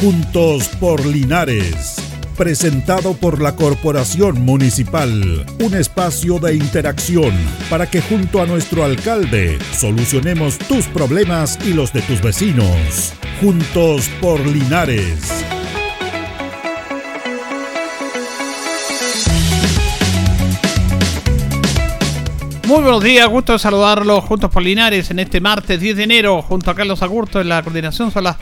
Juntos 0.00 0.68
por 0.78 1.06
Linares. 1.06 1.96
Presentado 2.36 3.14
por 3.14 3.40
la 3.40 3.56
Corporación 3.56 4.44
Municipal, 4.44 5.46
un 5.58 5.74
espacio 5.74 6.38
de 6.38 6.54
interacción 6.54 7.32
para 7.70 7.90
que 7.90 8.02
junto 8.02 8.42
a 8.42 8.46
nuestro 8.46 8.84
alcalde 8.84 9.58
solucionemos 9.74 10.58
tus 10.58 10.84
problemas 10.88 11.58
y 11.64 11.72
los 11.72 11.94
de 11.94 12.02
tus 12.02 12.20
vecinos. 12.20 13.14
Juntos 13.40 14.10
por 14.20 14.38
Linares. 14.46 15.46
Muy 22.66 22.82
buenos 22.82 23.02
días, 23.02 23.28
gusto 23.28 23.54
de 23.54 23.58
saludarlos 23.58 24.24
juntos 24.24 24.50
por 24.50 24.62
Linares 24.62 25.10
en 25.10 25.20
este 25.20 25.40
martes 25.40 25.80
10 25.80 25.96
de 25.96 26.02
enero, 26.02 26.42
junto 26.42 26.70
a 26.70 26.74
Carlos 26.74 27.00
Agurto 27.00 27.40
en 27.40 27.48
la 27.48 27.62
coordinación. 27.62 28.10
Son 28.10 28.24
las 28.24 28.36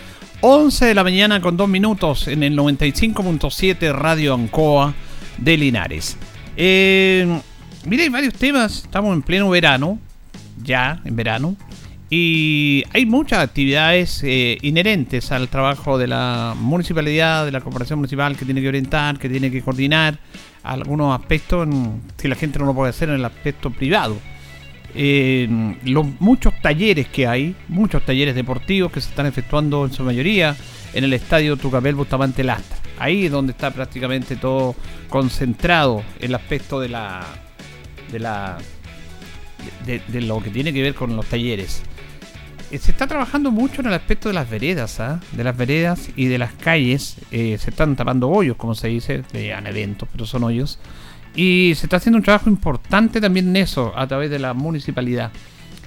11 0.47 0.85
de 0.85 0.95
la 0.95 1.03
mañana 1.03 1.41
con 1.41 1.57
2 1.57 1.67
minutos 1.71 2.29
en 2.29 2.43
el 2.43 2.55
95.7 2.55 3.95
Radio 3.95 4.35
Ancoa 4.35 4.93
de 5.39 5.57
Linares. 5.57 6.19
Eh, 6.55 7.41
hay 7.91 8.09
varios 8.11 8.35
temas, 8.35 8.83
estamos 8.85 9.15
en 9.15 9.23
pleno 9.23 9.49
verano, 9.49 9.99
ya 10.63 11.01
en 11.07 11.17
verano, 11.17 11.57
y 12.11 12.85
hay 12.93 13.07
muchas 13.07 13.39
actividades 13.39 14.21
eh, 14.23 14.59
inherentes 14.61 15.33
al 15.33 15.49
trabajo 15.49 15.97
de 15.97 16.09
la 16.09 16.55
municipalidad, 16.59 17.47
de 17.47 17.51
la 17.51 17.63
corporación 17.63 18.01
municipal 18.01 18.37
que 18.37 18.45
tiene 18.45 18.61
que 18.61 18.69
orientar, 18.69 19.19
que 19.19 19.31
tiene 19.31 19.51
que 19.51 19.63
coordinar 19.63 20.19
algunos 20.63 21.19
aspectos, 21.19 21.67
si 22.19 22.29
la 22.29 22.35
gente 22.35 22.59
no 22.59 22.67
lo 22.67 22.75
puede 22.75 22.91
hacer 22.91 23.09
en 23.09 23.15
el 23.15 23.25
aspecto 23.25 23.71
privado. 23.71 24.19
Eh, 24.97 25.49
los 25.85 26.07
muchos 26.21 26.55
talleres 26.63 27.09
que 27.09 27.27
hay, 27.27 27.57
muchos 27.69 28.05
talleres 28.05 28.35
deportivos 28.35 28.93
que 28.93 29.01
se 29.01 29.11
están 29.11 29.27
efectuando 29.27 29.85
en 29.85 29.93
su 29.93 30.05
mayoría 30.05 30.57
en 30.93 31.05
el 31.05 31.13
estadio 31.13 31.57
Tucapel 31.57 31.95
Bustamante 31.95 32.45
Lastra. 32.45 32.79
Ahí 32.99 33.27
es 33.27 33.33
donde 33.33 33.53
está 33.53 33.73
prácticamente 33.73 34.37
todo 34.37 34.77
concentrado 35.09 36.03
el 36.21 36.35
aspecto 36.35 36.79
de 36.81 36.89
la 36.89 37.27
de 38.13 38.21
la 38.21 38.59
de, 39.85 40.21
lo 40.21 40.41
que 40.41 40.51
tiene 40.51 40.73
que 40.73 40.83
ver 40.83 40.95
con 40.95 41.17
los 41.17 41.27
talleres. 41.27 41.83
Eh, 42.71 42.79
se 42.79 42.93
está 42.93 43.07
trabajando 43.07 43.51
mucho 43.51 43.81
en 43.81 43.89
el 43.89 43.95
aspecto 43.95 44.29
de 44.29 44.35
las 44.35 44.49
veredas, 44.49 45.01
¿ah? 45.01 45.21
de 45.33 45.45
las 45.45 45.57
veredas 45.57 46.11
y 46.17 46.27
de 46.27 46.39
las 46.39 46.53
calles. 46.53 47.17
Eh, 47.31 47.59
se 47.59 47.71
están 47.71 47.97
tapando 47.97 48.29
hoyos, 48.29 48.57
como 48.57 48.75
se 48.75 48.89
dice, 48.89 49.23
vean 49.33 49.67
eventos, 49.67 50.09
pero 50.11 50.27
son 50.27 50.45
hoyos. 50.45 50.79
Y 51.35 51.73
se 51.77 51.87
está 51.87 51.97
haciendo 51.97 52.19
un 52.19 52.25
trabajo 52.25 52.49
importante 52.49 53.21
también 53.21 53.49
en 53.49 53.57
eso, 53.57 53.93
a 53.97 54.07
través 54.07 54.31
de 54.31 54.39
la 54.39 54.55
municipalidad. 54.55 55.33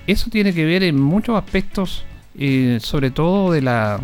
Eso 0.05 0.29
tiene 0.29 0.53
que 0.53 0.65
ver 0.65 0.83
en 0.83 0.99
muchos 0.99 1.37
aspectos, 1.37 2.03
eh, 2.37 2.79
sobre 2.81 3.11
todo 3.11 3.51
de 3.51 3.61
la 3.61 3.99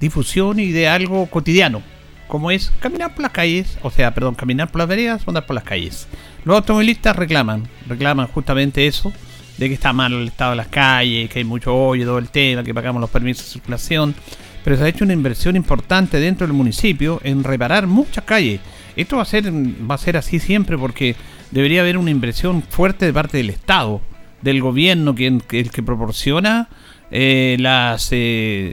difusión 0.00 0.60
y 0.60 0.70
de 0.72 0.88
algo 0.88 1.26
cotidiano, 1.26 1.82
como 2.28 2.50
es 2.50 2.72
caminar 2.80 3.14
por 3.14 3.22
las 3.22 3.32
calles, 3.32 3.78
o 3.82 3.90
sea, 3.90 4.14
perdón, 4.14 4.34
caminar 4.34 4.70
por 4.70 4.80
las 4.80 4.88
veredas 4.88 5.22
o 5.24 5.30
andar 5.30 5.46
por 5.46 5.54
las 5.54 5.64
calles. 5.64 6.06
Los 6.44 6.56
automovilistas 6.56 7.16
reclaman, 7.16 7.68
reclaman 7.88 8.26
justamente 8.28 8.86
eso 8.86 9.12
de 9.58 9.68
que 9.68 9.74
está 9.74 9.92
mal 9.92 10.12
el 10.12 10.28
estado 10.28 10.50
de 10.50 10.56
las 10.56 10.68
calles, 10.68 11.30
que 11.30 11.38
hay 11.38 11.44
mucho 11.44 11.74
hoyo, 11.74 12.04
todo 12.04 12.18
el 12.18 12.28
tema, 12.28 12.64
que 12.64 12.74
pagamos 12.74 13.00
los 13.00 13.10
permisos 13.10 13.46
de 13.46 13.52
circulación. 13.52 14.14
Pero 14.64 14.76
se 14.76 14.84
ha 14.84 14.88
hecho 14.88 15.04
una 15.04 15.12
inversión 15.12 15.54
importante 15.56 16.18
dentro 16.18 16.46
del 16.46 16.56
municipio 16.56 17.20
en 17.22 17.44
reparar 17.44 17.86
muchas 17.86 18.24
calles. 18.24 18.60
Esto 18.96 19.16
va 19.16 19.22
a 19.22 19.26
ser, 19.26 19.52
va 19.52 19.94
a 19.94 19.98
ser 19.98 20.16
así 20.16 20.40
siempre 20.40 20.78
porque 20.78 21.14
debería 21.50 21.82
haber 21.82 21.98
una 21.98 22.10
inversión 22.10 22.62
fuerte 22.62 23.04
de 23.04 23.12
parte 23.12 23.36
del 23.36 23.50
Estado, 23.50 24.00
del 24.42 24.60
gobierno, 24.60 25.14
que, 25.14 25.26
el 25.26 25.70
que 25.70 25.82
proporciona 25.82 26.68
eh, 27.10 27.56
las, 27.60 28.10
eh, 28.12 28.16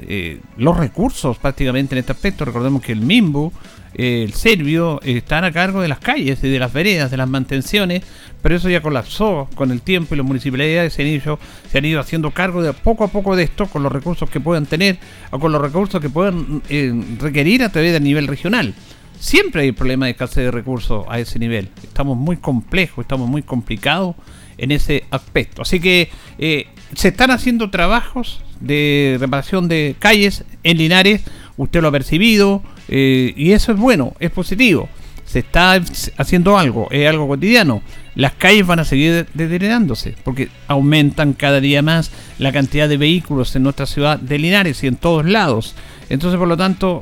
eh, 0.08 0.40
los 0.58 0.78
recursos 0.78 1.38
prácticamente 1.38 1.94
en 1.96 2.00
este 2.00 2.14
aspecto. 2.14 2.46
Recordemos 2.46 2.82
que 2.82 2.94
el 2.94 3.02
MIMBU 3.02 3.52
el 3.94 4.34
serbio 4.34 5.02
están 5.04 5.44
a 5.44 5.52
cargo 5.52 5.82
de 5.82 5.88
las 5.88 6.00
calles 6.00 6.44
y 6.44 6.50
de 6.50 6.60
las 6.60 6.72
veredas, 6.72 7.12
de 7.12 7.18
las 7.18 7.28
mantenciones, 7.28 8.04
pero 8.42 8.56
eso 8.56 8.70
ya 8.70 8.82
colapsó 8.82 9.50
con 9.56 9.72
el 9.72 9.82
tiempo 9.82 10.16
y 10.16 10.18
las 10.18 10.26
municipalidades 10.26 10.94
se 10.94 11.04
han, 11.04 11.40
se 11.70 11.78
han 11.78 11.86
ido 11.86 12.00
haciendo 12.00 12.32
cargo 12.32 12.62
de 12.62 12.74
poco 12.74 13.04
a 13.04 13.08
poco 13.10 13.36
de 13.36 13.44
esto 13.44 13.68
con 13.68 13.84
los 13.84 13.92
recursos 13.92 14.30
que 14.30 14.40
puedan 14.40 14.66
tener 14.66 14.98
o 15.32 15.40
con 15.40 15.52
los 15.52 15.62
recursos 15.62 16.00
que 16.02 16.10
puedan 16.10 16.62
eh, 16.70 16.94
requerir 17.20 17.64
a 17.64 17.70
través 17.70 17.94
del 17.94 18.04
nivel 18.04 18.28
regional. 18.28 18.74
Siempre 19.20 19.62
hay 19.62 19.72
problema 19.72 20.06
de 20.06 20.12
escasez 20.12 20.46
de 20.46 20.52
recursos 20.52 21.06
a 21.08 21.20
ese 21.20 21.38
nivel. 21.38 21.70
Estamos 21.84 22.18
muy 22.18 22.38
complejos, 22.38 23.04
estamos 23.04 23.30
muy 23.30 23.44
complicados 23.44 24.16
en 24.58 24.72
ese 24.72 25.04
aspecto. 25.12 25.62
Así 25.62 25.80
que 25.80 26.10
eh, 26.40 26.68
se 26.96 27.10
están 27.10 27.30
haciendo 27.30 27.70
trabajos 27.70 28.42
de 28.60 29.18
reparación 29.20 29.68
de 29.68 29.96
calles 30.00 30.44
en 30.64 30.78
Linares, 30.78 31.24
usted 31.62 31.82
lo 31.82 31.90
ha 31.90 31.92
percibido, 31.92 32.64
eh, 32.88 33.34
y 33.38 33.52
eso 33.52 33.72
es 33.72 33.78
bueno, 33.78 34.16
es 34.20 34.32
positivo. 34.32 34.90
Se 35.26 35.40
está 35.40 35.80
haciendo 36.18 36.58
algo, 36.58 36.88
es 36.90 37.08
algo 37.08 37.28
cotidiano. 37.28 37.84
Las 38.16 38.34
calles 38.34 38.66
van 38.66 38.80
a 38.80 38.84
seguir 38.84 39.28
deteriorándose 39.34 40.16
porque 40.26 40.50
aumentan 40.68 41.34
cada 41.34 41.62
día 41.62 41.82
más 41.82 42.12
la 42.40 42.52
cantidad 42.52 42.90
de 42.90 42.98
vehículos 42.98 43.56
en 43.56 43.64
nuestra 43.64 43.86
ciudad 43.86 44.20
de 44.20 44.40
Linares 44.40 44.84
y 44.84 44.88
en 44.88 44.96
todos 44.96 45.24
lados. 45.26 45.76
Entonces, 46.10 46.38
por 46.38 46.48
lo 46.48 46.58
tanto, 46.58 47.02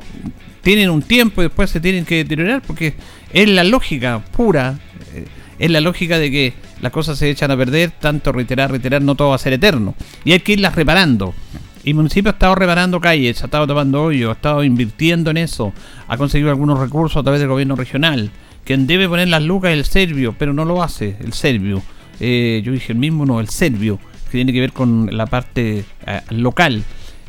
tienen 0.60 0.90
un 0.90 1.02
tiempo 1.02 1.40
y 1.40 1.46
después 1.46 1.70
se 1.70 1.80
tienen 1.80 2.04
que 2.04 2.16
deteriorar 2.16 2.62
porque 2.62 2.94
es 3.32 3.48
la 3.48 3.64
lógica 3.64 4.22
pura, 4.36 4.78
eh, 5.14 5.24
es 5.58 5.70
la 5.70 5.80
lógica 5.80 6.18
de 6.18 6.30
que 6.30 6.52
las 6.82 6.92
cosas 6.92 7.18
se 7.18 7.30
echan 7.30 7.50
a 7.50 7.56
perder, 7.56 7.90
tanto 7.90 8.30
reiterar, 8.30 8.70
reiterar, 8.70 9.02
no 9.02 9.14
todo 9.14 9.30
va 9.30 9.36
a 9.36 9.38
ser 9.38 9.54
eterno. 9.54 9.94
Y 10.24 10.32
hay 10.32 10.40
que 10.40 10.52
irlas 10.52 10.74
reparando. 10.74 11.34
El 11.90 11.96
municipio 11.96 12.30
ha 12.30 12.34
estado 12.34 12.54
reparando 12.54 13.00
calles, 13.00 13.42
ha 13.42 13.46
estado 13.46 13.66
tapando 13.66 14.04
hoyos, 14.04 14.30
ha 14.30 14.32
estado 14.34 14.62
invirtiendo 14.62 15.30
en 15.30 15.38
eso, 15.38 15.72
ha 16.06 16.16
conseguido 16.16 16.50
algunos 16.50 16.78
recursos 16.78 17.18
a 17.18 17.22
través 17.24 17.40
del 17.40 17.48
gobierno 17.48 17.74
regional. 17.74 18.30
Quien 18.64 18.86
debe 18.86 19.08
poner 19.08 19.26
las 19.26 19.42
lucas 19.42 19.72
es 19.72 19.78
el 19.78 19.84
serbio, 19.84 20.36
pero 20.38 20.52
no 20.52 20.64
lo 20.64 20.84
hace, 20.84 21.16
el 21.18 21.32
serbio. 21.32 21.82
Eh, 22.20 22.62
yo 22.64 22.70
dije 22.70 22.92
el 22.92 22.98
mismo, 22.98 23.26
no, 23.26 23.40
el 23.40 23.48
serbio, 23.48 23.98
que 24.26 24.38
tiene 24.38 24.52
que 24.52 24.60
ver 24.60 24.72
con 24.72 25.08
la 25.10 25.26
parte 25.26 25.84
eh, 26.06 26.20
local. 26.30 26.84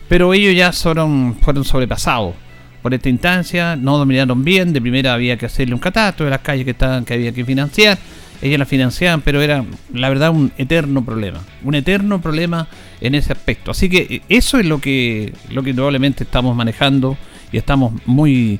Pero 0.07 0.31
ellos 0.31 0.55
ya 0.55 0.71
fueron, 0.71 1.35
fueron 1.41 1.63
sobrepasados 1.65 2.35
por 2.83 2.93
esta 2.93 3.09
instancia, 3.09 3.75
no 3.75 3.97
dominaron 3.97 4.43
bien, 4.43 4.73
de 4.73 4.81
primera 4.81 5.15
había 5.15 5.37
que 5.37 5.47
hacerle 5.47 5.73
un 5.73 5.79
catastro 5.79 6.25
de 6.25 6.29
las 6.29 6.41
calles 6.41 6.65
que, 6.65 6.71
estaban, 6.71 7.03
que 7.03 7.15
había 7.15 7.31
que 7.31 7.43
financiar 7.45 7.97
ellas 8.41 8.59
la 8.59 8.65
financiaban, 8.65 9.21
pero 9.21 9.41
era 9.41 9.63
la 9.93 10.09
verdad 10.09 10.31
un 10.31 10.51
eterno 10.57 11.05
problema, 11.05 11.39
un 11.63 11.75
eterno 11.75 12.21
problema 12.21 12.67
en 12.99 13.15
ese 13.15 13.31
aspecto. 13.33 13.71
Así 13.71 13.89
que 13.89 14.07
eh, 14.09 14.21
eso 14.29 14.57
es 14.59 14.65
lo 14.65 14.79
que 14.79 15.33
lo 15.49 15.63
que 15.63 15.73
probablemente 15.73 16.23
estamos 16.23 16.55
manejando 16.55 17.17
y 17.51 17.57
estamos 17.57 17.93
muy 18.05 18.59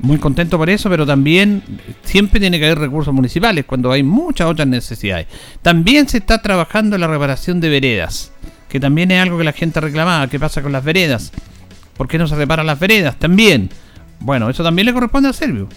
muy 0.00 0.18
contentos 0.18 0.56
por 0.56 0.70
eso, 0.70 0.88
pero 0.88 1.06
también 1.06 1.62
siempre 2.02 2.40
tiene 2.40 2.58
que 2.58 2.66
haber 2.66 2.78
recursos 2.78 3.12
municipales 3.12 3.64
cuando 3.66 3.92
hay 3.92 4.02
muchas 4.02 4.48
otras 4.48 4.66
necesidades. 4.66 5.26
También 5.62 6.08
se 6.08 6.18
está 6.18 6.40
trabajando 6.40 6.96
en 6.96 7.02
la 7.02 7.06
reparación 7.06 7.60
de 7.60 7.68
veredas, 7.68 8.32
que 8.68 8.80
también 8.80 9.10
es 9.10 9.20
algo 9.20 9.36
que 9.36 9.44
la 9.44 9.52
gente 9.52 9.80
reclamaba, 9.80 10.26
¿qué 10.28 10.40
pasa 10.40 10.62
con 10.62 10.72
las 10.72 10.84
veredas? 10.84 11.32
¿Por 11.96 12.08
qué 12.08 12.16
no 12.16 12.26
se 12.26 12.34
reparan 12.34 12.66
las 12.66 12.80
veredas? 12.80 13.18
También. 13.18 13.68
Bueno, 14.20 14.48
eso 14.48 14.62
también 14.62 14.86
le 14.86 14.92
corresponde 14.92 15.28
al 15.28 15.34
Servio. 15.34 15.68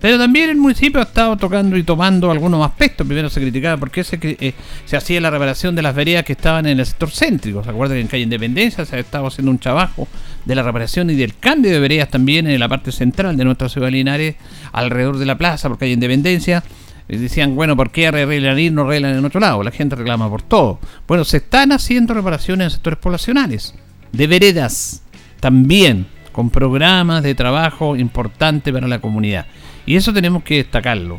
Pero 0.00 0.16
también 0.16 0.50
el 0.50 0.56
municipio 0.56 1.00
ha 1.00 1.04
estado 1.04 1.36
tocando 1.36 1.76
y 1.76 1.82
tomando 1.82 2.30
algunos 2.30 2.64
aspectos. 2.64 3.06
Primero 3.06 3.28
se 3.28 3.40
criticaba 3.40 3.76
porque 3.76 4.04
se, 4.04 4.18
eh, 4.22 4.54
se 4.84 4.96
hacía 4.96 5.20
la 5.20 5.30
reparación 5.30 5.74
de 5.74 5.82
las 5.82 5.94
veredas 5.94 6.24
que 6.24 6.34
estaban 6.34 6.66
en 6.66 6.78
el 6.78 6.86
sector 6.86 7.10
céntrico. 7.10 7.64
¿Se 7.64 7.70
acuerdan 7.70 7.96
que 7.96 8.02
en 8.02 8.06
calle 8.06 8.22
Independencia 8.22 8.84
se 8.84 8.96
ha 8.96 8.98
estado 9.00 9.26
haciendo 9.26 9.50
un 9.50 9.58
trabajo 9.58 10.06
de 10.44 10.54
la 10.54 10.62
reparación 10.62 11.10
y 11.10 11.16
del 11.16 11.36
cambio 11.36 11.72
de 11.72 11.80
veredas 11.80 12.10
también 12.10 12.46
en 12.46 12.60
la 12.60 12.68
parte 12.68 12.92
central 12.92 13.36
de 13.36 13.44
nuestra 13.44 13.68
ciudad 13.68 13.88
de 13.88 13.92
Linares, 13.92 14.36
alrededor 14.72 15.18
de 15.18 15.26
la 15.26 15.36
plaza, 15.36 15.68
por 15.68 15.78
calle 15.78 15.92
Independencia? 15.92 16.62
decían, 17.08 17.56
bueno, 17.56 17.74
¿por 17.74 17.90
qué 17.90 18.08
arreglan 18.08 18.58
y 18.58 18.70
no 18.70 18.82
arreglan 18.82 19.16
en 19.16 19.24
otro 19.24 19.40
lado? 19.40 19.62
La 19.62 19.70
gente 19.70 19.96
reclama 19.96 20.28
por 20.28 20.42
todo. 20.42 20.78
Bueno, 21.06 21.24
se 21.24 21.38
están 21.38 21.72
haciendo 21.72 22.12
reparaciones 22.12 22.66
en 22.66 22.70
sectores 22.72 22.98
poblacionales, 22.98 23.74
de 24.12 24.26
veredas, 24.26 25.02
también, 25.40 26.06
con 26.32 26.50
programas 26.50 27.22
de 27.22 27.34
trabajo 27.34 27.96
importantes 27.96 28.72
para 28.72 28.86
la 28.86 29.00
comunidad. 29.00 29.46
Y 29.88 29.96
eso 29.96 30.12
tenemos 30.12 30.42
que 30.42 30.56
destacarlo. 30.56 31.18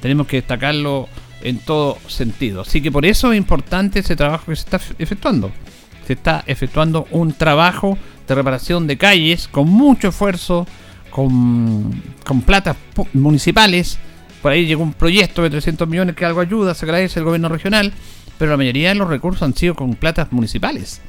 Tenemos 0.00 0.26
que 0.26 0.36
destacarlo 0.36 1.06
en 1.42 1.58
todo 1.58 1.98
sentido. 2.08 2.62
Así 2.62 2.80
que 2.80 2.90
por 2.90 3.04
eso 3.04 3.30
es 3.30 3.36
importante 3.36 3.98
ese 3.98 4.16
trabajo 4.16 4.46
que 4.46 4.56
se 4.56 4.62
está 4.62 4.80
efectuando. 4.98 5.52
Se 6.06 6.14
está 6.14 6.42
efectuando 6.46 7.06
un 7.10 7.34
trabajo 7.34 7.98
de 8.26 8.34
reparación 8.34 8.86
de 8.86 8.96
calles 8.96 9.48
con 9.48 9.68
mucho 9.68 10.08
esfuerzo, 10.08 10.66
con, 11.10 11.92
con 12.24 12.40
platas 12.40 12.78
municipales. 13.12 13.98
Por 14.40 14.52
ahí 14.52 14.64
llegó 14.64 14.82
un 14.82 14.94
proyecto 14.94 15.42
de 15.42 15.50
300 15.50 15.86
millones 15.86 16.16
que 16.16 16.24
algo 16.24 16.40
ayuda, 16.40 16.72
se 16.74 16.86
agradece 16.86 17.18
el 17.18 17.26
gobierno 17.26 17.50
regional, 17.50 17.92
pero 18.38 18.50
la 18.50 18.56
mayoría 18.56 18.88
de 18.88 18.94
los 18.94 19.10
recursos 19.10 19.42
han 19.42 19.54
sido 19.54 19.74
con 19.74 19.94
platas 19.94 20.32
municipales. 20.32 21.02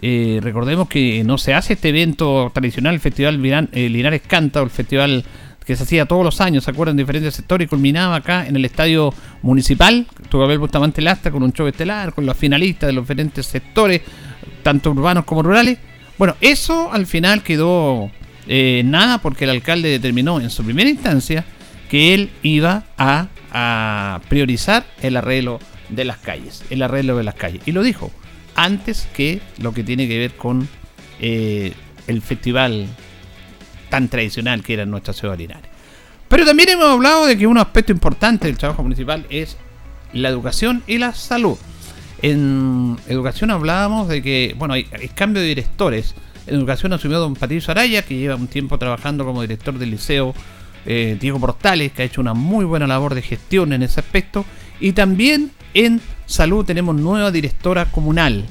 Eh, 0.00 0.38
recordemos 0.42 0.88
que 0.88 1.22
no 1.24 1.36
se 1.36 1.52
hace 1.52 1.74
este 1.74 1.90
evento 1.90 2.50
tradicional, 2.54 2.94
el 2.94 3.00
Festival 3.00 3.68
eh, 3.72 3.88
Linares 3.90 4.22
Canta 4.26 4.62
o 4.62 4.64
el 4.64 4.70
Festival 4.70 5.24
que 5.68 5.76
se 5.76 5.82
hacía 5.82 6.06
todos 6.06 6.24
los 6.24 6.40
años, 6.40 6.64
¿se 6.64 6.70
acuerdan? 6.70 6.94
En 6.94 7.04
diferentes 7.04 7.34
sectores 7.34 7.66
y 7.66 7.68
culminaba 7.68 8.16
acá 8.16 8.46
en 8.46 8.56
el 8.56 8.64
estadio 8.64 9.12
municipal, 9.42 10.06
ver 10.32 10.58
Bustamante 10.58 11.02
Lastra, 11.02 11.30
con 11.30 11.42
un 11.42 11.52
show 11.52 11.66
estelar, 11.66 12.14
con 12.14 12.24
los 12.24 12.38
finalistas 12.38 12.86
de 12.86 12.94
los 12.94 13.04
diferentes 13.04 13.44
sectores, 13.44 14.00
tanto 14.62 14.90
urbanos 14.92 15.26
como 15.26 15.42
rurales. 15.42 15.76
Bueno, 16.16 16.36
eso 16.40 16.90
al 16.90 17.04
final 17.04 17.42
quedó 17.42 18.10
eh, 18.46 18.80
nada 18.86 19.18
porque 19.18 19.44
el 19.44 19.50
alcalde 19.50 19.90
determinó 19.90 20.40
en 20.40 20.48
su 20.48 20.64
primera 20.64 20.88
instancia 20.88 21.44
que 21.90 22.14
él 22.14 22.30
iba 22.42 22.84
a, 22.96 23.28
priorizar 24.30 24.86
el 25.02 25.18
arreglo 25.18 25.60
de 25.90 26.06
las 26.06 26.16
calles, 26.16 26.64
el 26.70 26.80
arreglo 26.80 27.14
de 27.18 27.24
las 27.24 27.34
calles. 27.34 27.60
Y 27.66 27.72
lo 27.72 27.82
dijo 27.82 28.10
antes 28.54 29.06
que 29.14 29.42
lo 29.58 29.74
que 29.74 29.84
tiene 29.84 30.08
que 30.08 30.16
ver 30.16 30.34
con 30.34 30.66
eh, 31.20 31.74
el 32.06 32.22
festival 32.22 32.86
tan 33.88 34.08
tradicional 34.08 34.62
que 34.62 34.74
era 34.74 34.86
nuestra 34.86 35.12
ciudad 35.14 35.36
de 35.36 35.48
Pero 36.28 36.44
también 36.44 36.68
hemos 36.70 36.86
hablado 36.86 37.26
de 37.26 37.36
que 37.36 37.46
un 37.46 37.58
aspecto 37.58 37.92
importante 37.92 38.46
del 38.46 38.58
trabajo 38.58 38.82
municipal 38.82 39.26
es 39.30 39.56
la 40.12 40.28
educación 40.28 40.82
y 40.86 40.98
la 40.98 41.14
salud. 41.14 41.58
En 42.20 42.96
educación 43.08 43.50
hablábamos 43.50 44.08
de 44.08 44.22
que, 44.22 44.54
bueno, 44.58 44.74
hay, 44.74 44.84
cambio 45.14 45.40
de 45.42 45.48
directores. 45.48 46.14
En 46.46 46.56
educación 46.56 46.92
asumió 46.92 47.18
don 47.18 47.34
Patricio 47.34 47.70
Araya, 47.70 48.02
que 48.02 48.16
lleva 48.16 48.34
un 48.34 48.48
tiempo 48.48 48.78
trabajando 48.78 49.24
como 49.24 49.42
director 49.42 49.78
del 49.78 49.90
liceo 49.90 50.34
eh, 50.86 51.16
Diego 51.20 51.38
Portales, 51.38 51.92
que 51.92 52.02
ha 52.02 52.04
hecho 52.04 52.20
una 52.20 52.34
muy 52.34 52.64
buena 52.64 52.86
labor 52.86 53.14
de 53.14 53.22
gestión 53.22 53.72
en 53.72 53.82
ese 53.82 54.00
aspecto. 54.00 54.44
Y 54.80 54.92
también 54.92 55.52
en 55.74 56.00
salud 56.26 56.64
tenemos 56.64 56.96
nueva 56.96 57.30
directora 57.30 57.86
comunal. 57.86 58.44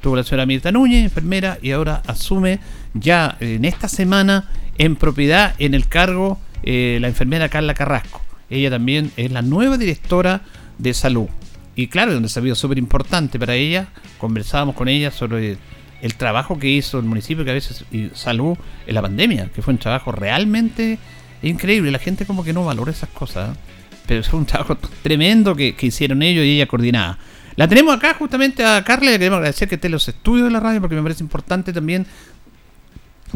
Tuvo 0.00 0.16
la 0.16 0.24
señora 0.24 0.46
Mirta 0.46 0.72
Núñez, 0.72 1.04
enfermera, 1.04 1.58
y 1.62 1.70
ahora 1.72 2.02
asume 2.06 2.60
ya 2.94 3.36
en 3.40 3.64
esta 3.64 3.88
semana 3.88 4.50
en 4.78 4.96
propiedad 4.96 5.54
en 5.58 5.74
el 5.74 5.88
cargo 5.88 6.38
eh, 6.62 6.98
la 7.00 7.08
enfermera 7.08 7.48
Carla 7.48 7.74
Carrasco. 7.74 8.20
Ella 8.50 8.70
también 8.70 9.10
es 9.16 9.30
la 9.32 9.42
nueva 9.42 9.78
directora 9.78 10.42
de 10.78 10.94
salud. 10.94 11.28
Y 11.74 11.88
claro, 11.88 12.16
un 12.16 12.22
desafío 12.22 12.54
súper 12.54 12.78
importante 12.78 13.38
para 13.38 13.54
ella. 13.54 13.88
Conversábamos 14.18 14.74
con 14.74 14.88
ella 14.88 15.10
sobre 15.10 15.56
el 16.02 16.14
trabajo 16.16 16.58
que 16.58 16.68
hizo 16.68 16.98
el 16.98 17.04
municipio, 17.04 17.44
que 17.44 17.50
a 17.50 17.54
veces 17.54 17.84
salud 18.12 18.58
en 18.86 18.94
la 18.94 19.02
pandemia, 19.02 19.48
que 19.54 19.62
fue 19.62 19.72
un 19.72 19.78
trabajo 19.78 20.12
realmente 20.12 20.98
increíble. 21.42 21.90
La 21.90 21.98
gente 21.98 22.26
como 22.26 22.44
que 22.44 22.52
no 22.52 22.64
valora 22.64 22.90
esas 22.90 23.08
cosas, 23.08 23.56
¿eh? 23.56 23.60
pero 24.06 24.22
fue 24.22 24.38
un 24.38 24.46
trabajo 24.46 24.76
tremendo 25.02 25.54
que, 25.54 25.74
hicieron 25.80 26.22
ellos 26.22 26.44
y 26.44 26.56
ella 26.56 26.66
coordinaba. 26.66 27.18
La 27.54 27.68
tenemos 27.68 27.94
acá 27.94 28.14
justamente 28.14 28.64
a 28.64 28.82
Carla, 28.82 29.10
le 29.10 29.18
queremos 29.18 29.38
agradecer 29.38 29.68
que 29.68 29.74
esté 29.74 29.88
en 29.88 29.92
los 29.92 30.08
estudios 30.08 30.46
de 30.46 30.52
la 30.52 30.60
radio 30.60 30.80
porque 30.80 30.96
me 30.96 31.02
parece 31.02 31.22
importante 31.22 31.72
también 31.72 32.06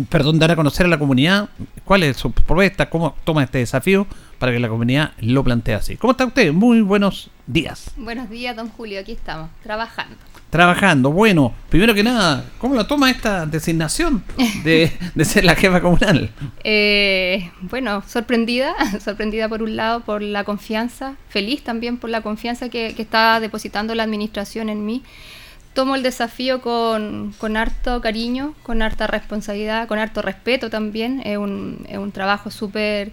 perdón, 0.05 0.39
dar 0.39 0.51
a 0.51 0.57
conocer 0.57 0.87
a 0.87 0.89
la 0.89 0.99
comunidad 0.99 1.49
cuál 1.85 2.03
es 2.03 2.17
su 2.17 2.33
propuesta, 2.33 2.91
cómo 2.91 3.15
toma 3.25 3.45
este 3.45 3.59
desafío 3.59 4.07
para 4.39 4.53
que 4.53 4.61
la 4.61 4.69
comunidad 4.69 5.13
lo 5.21 5.43
plantee 5.43 5.75
así. 5.75 5.97
¿Cómo 5.97 6.13
está 6.13 6.27
usted? 6.27 6.53
Muy 6.53 6.83
buenos 6.83 7.31
días. 7.47 7.91
Buenos 7.97 8.29
días, 8.29 8.55
don 8.55 8.69
Julio, 8.69 9.01
aquí 9.01 9.13
estamos, 9.13 9.51
trabajando. 9.63 10.17
Trabajando, 10.51 11.11
bueno, 11.11 11.53
primero 11.69 11.93
que 11.93 12.05
nada, 12.05 12.45
¿cómo 12.59 12.75
lo 12.75 12.87
toma 12.87 13.11
esta 13.11 13.47
designación 13.47 14.23
de, 14.65 14.93
ser 15.25 15.45
la 15.45 15.57
jefa 15.57 15.81
comunal? 15.81 16.31
Eh, 16.63 17.51
bueno, 17.63 18.03
sorprendida, 18.07 18.75
sorprendida 19.05 19.49
por 19.49 19.63
un 19.63 19.75
lado 19.77 20.01
por 20.01 20.23
la 20.23 20.45
confianza, 20.45 21.17
feliz 21.29 21.63
también 21.63 21.99
por 21.99 22.11
la 22.11 22.21
confianza 22.21 22.69
que, 22.69 22.95
que 22.95 23.03
está 23.03 23.41
depositando 23.41 23.95
la 23.95 24.05
administración 24.05 24.69
en 24.69 24.87
mí 24.87 25.03
tomo 25.77 25.95
el 25.95 26.03
desafío 26.03 26.63
con, 26.63 27.57
harto 27.57 28.01
cariño, 28.01 28.55
con 28.65 28.81
harta 28.83 29.07
responsabilidad, 29.07 29.87
con 29.87 29.99
harto 29.99 30.23
respeto 30.23 30.71
también. 30.71 31.23
Es 31.25 31.37
un, 31.37 31.87
es 31.89 31.99
un 31.99 32.11
trabajo 32.11 32.51
súper 32.51 33.13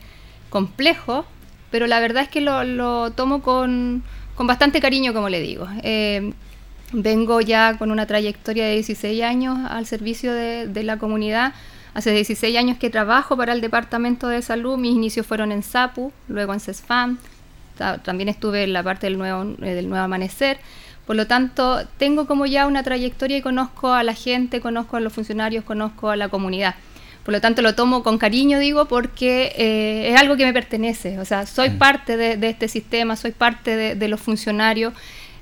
complejo, 0.50 1.26
pero 1.70 1.88
la 1.88 2.00
verdad 2.00 2.24
es 2.24 2.30
que 2.30 2.40
lo, 2.40 3.12
tomo 3.12 3.44
con, 3.44 4.02
bastante 4.40 4.80
cariño, 4.80 5.14
como 5.14 5.28
le 5.28 5.42
digo. 5.42 5.68
Eh, 5.84 6.32
vengo 6.94 7.42
ya 7.42 7.78
con 7.78 7.92
una 7.92 8.08
trayectoria 8.08 8.66
de 8.66 8.76
16 8.76 9.22
años 9.24 9.60
al 9.70 9.86
servicio 9.86 10.34
de, 10.34 10.84
la 10.84 10.98
comunidad. 10.98 11.54
Hace 11.94 12.12
16 12.12 12.58
años 12.58 12.78
que 12.78 12.90
trabajo 12.90 13.36
para 13.36 13.52
el 13.52 13.60
Departamento 13.60 14.30
de 14.30 14.42
Salud. 14.42 14.78
Mis 14.78 14.96
inicios 14.96 15.28
fueron 15.28 15.52
en 15.52 15.64
SAPU, 15.64 16.14
luego 16.30 16.54
en 16.54 16.62
CESFAM. 16.62 17.18
También 18.04 18.30
estuve 18.30 18.64
en 18.64 18.72
la 18.72 18.84
parte 18.84 19.08
del 19.08 19.18
nuevo, 19.18 19.44
eh, 19.62 19.74
del 19.74 19.90
nuevo 19.90 20.06
amanecer. 20.06 20.60
Por 21.06 21.16
lo 21.16 21.28
tanto, 21.28 21.86
tengo 21.98 22.26
como 22.28 22.46
ya 22.46 22.66
una 22.66 22.84
trayectoria 22.84 23.38
y 23.38 23.42
conozco 23.42 23.92
a 23.94 24.04
la 24.04 24.14
gente, 24.14 24.62
conozco 24.62 24.96
a 24.96 25.00
los 25.00 25.12
funcionarios, 25.12 25.66
conozco 25.66 26.10
a 26.10 26.16
la 26.16 26.30
comunidad. 26.30 26.76
Por 27.26 27.34
lo 27.34 27.42
tanto, 27.42 27.62
lo 27.62 27.76
tomo 27.76 28.04
con 28.04 28.18
cariño, 28.18 28.60
digo, 28.60 28.86
porque 28.86 29.54
eh, 29.58 30.12
es 30.12 30.20
algo 30.20 30.36
que 30.36 30.46
me 30.46 30.54
pertenece. 30.54 31.20
O 31.20 31.26
sea, 31.26 31.46
soy 31.46 31.72
mm. 31.72 31.78
parte 31.78 32.18
de, 32.18 32.50
este 32.50 32.68
sistema, 32.68 33.16
soy 33.16 33.32
parte 33.32 33.96
de, 33.96 34.08
los 34.08 34.20
funcionarios. 34.20 34.94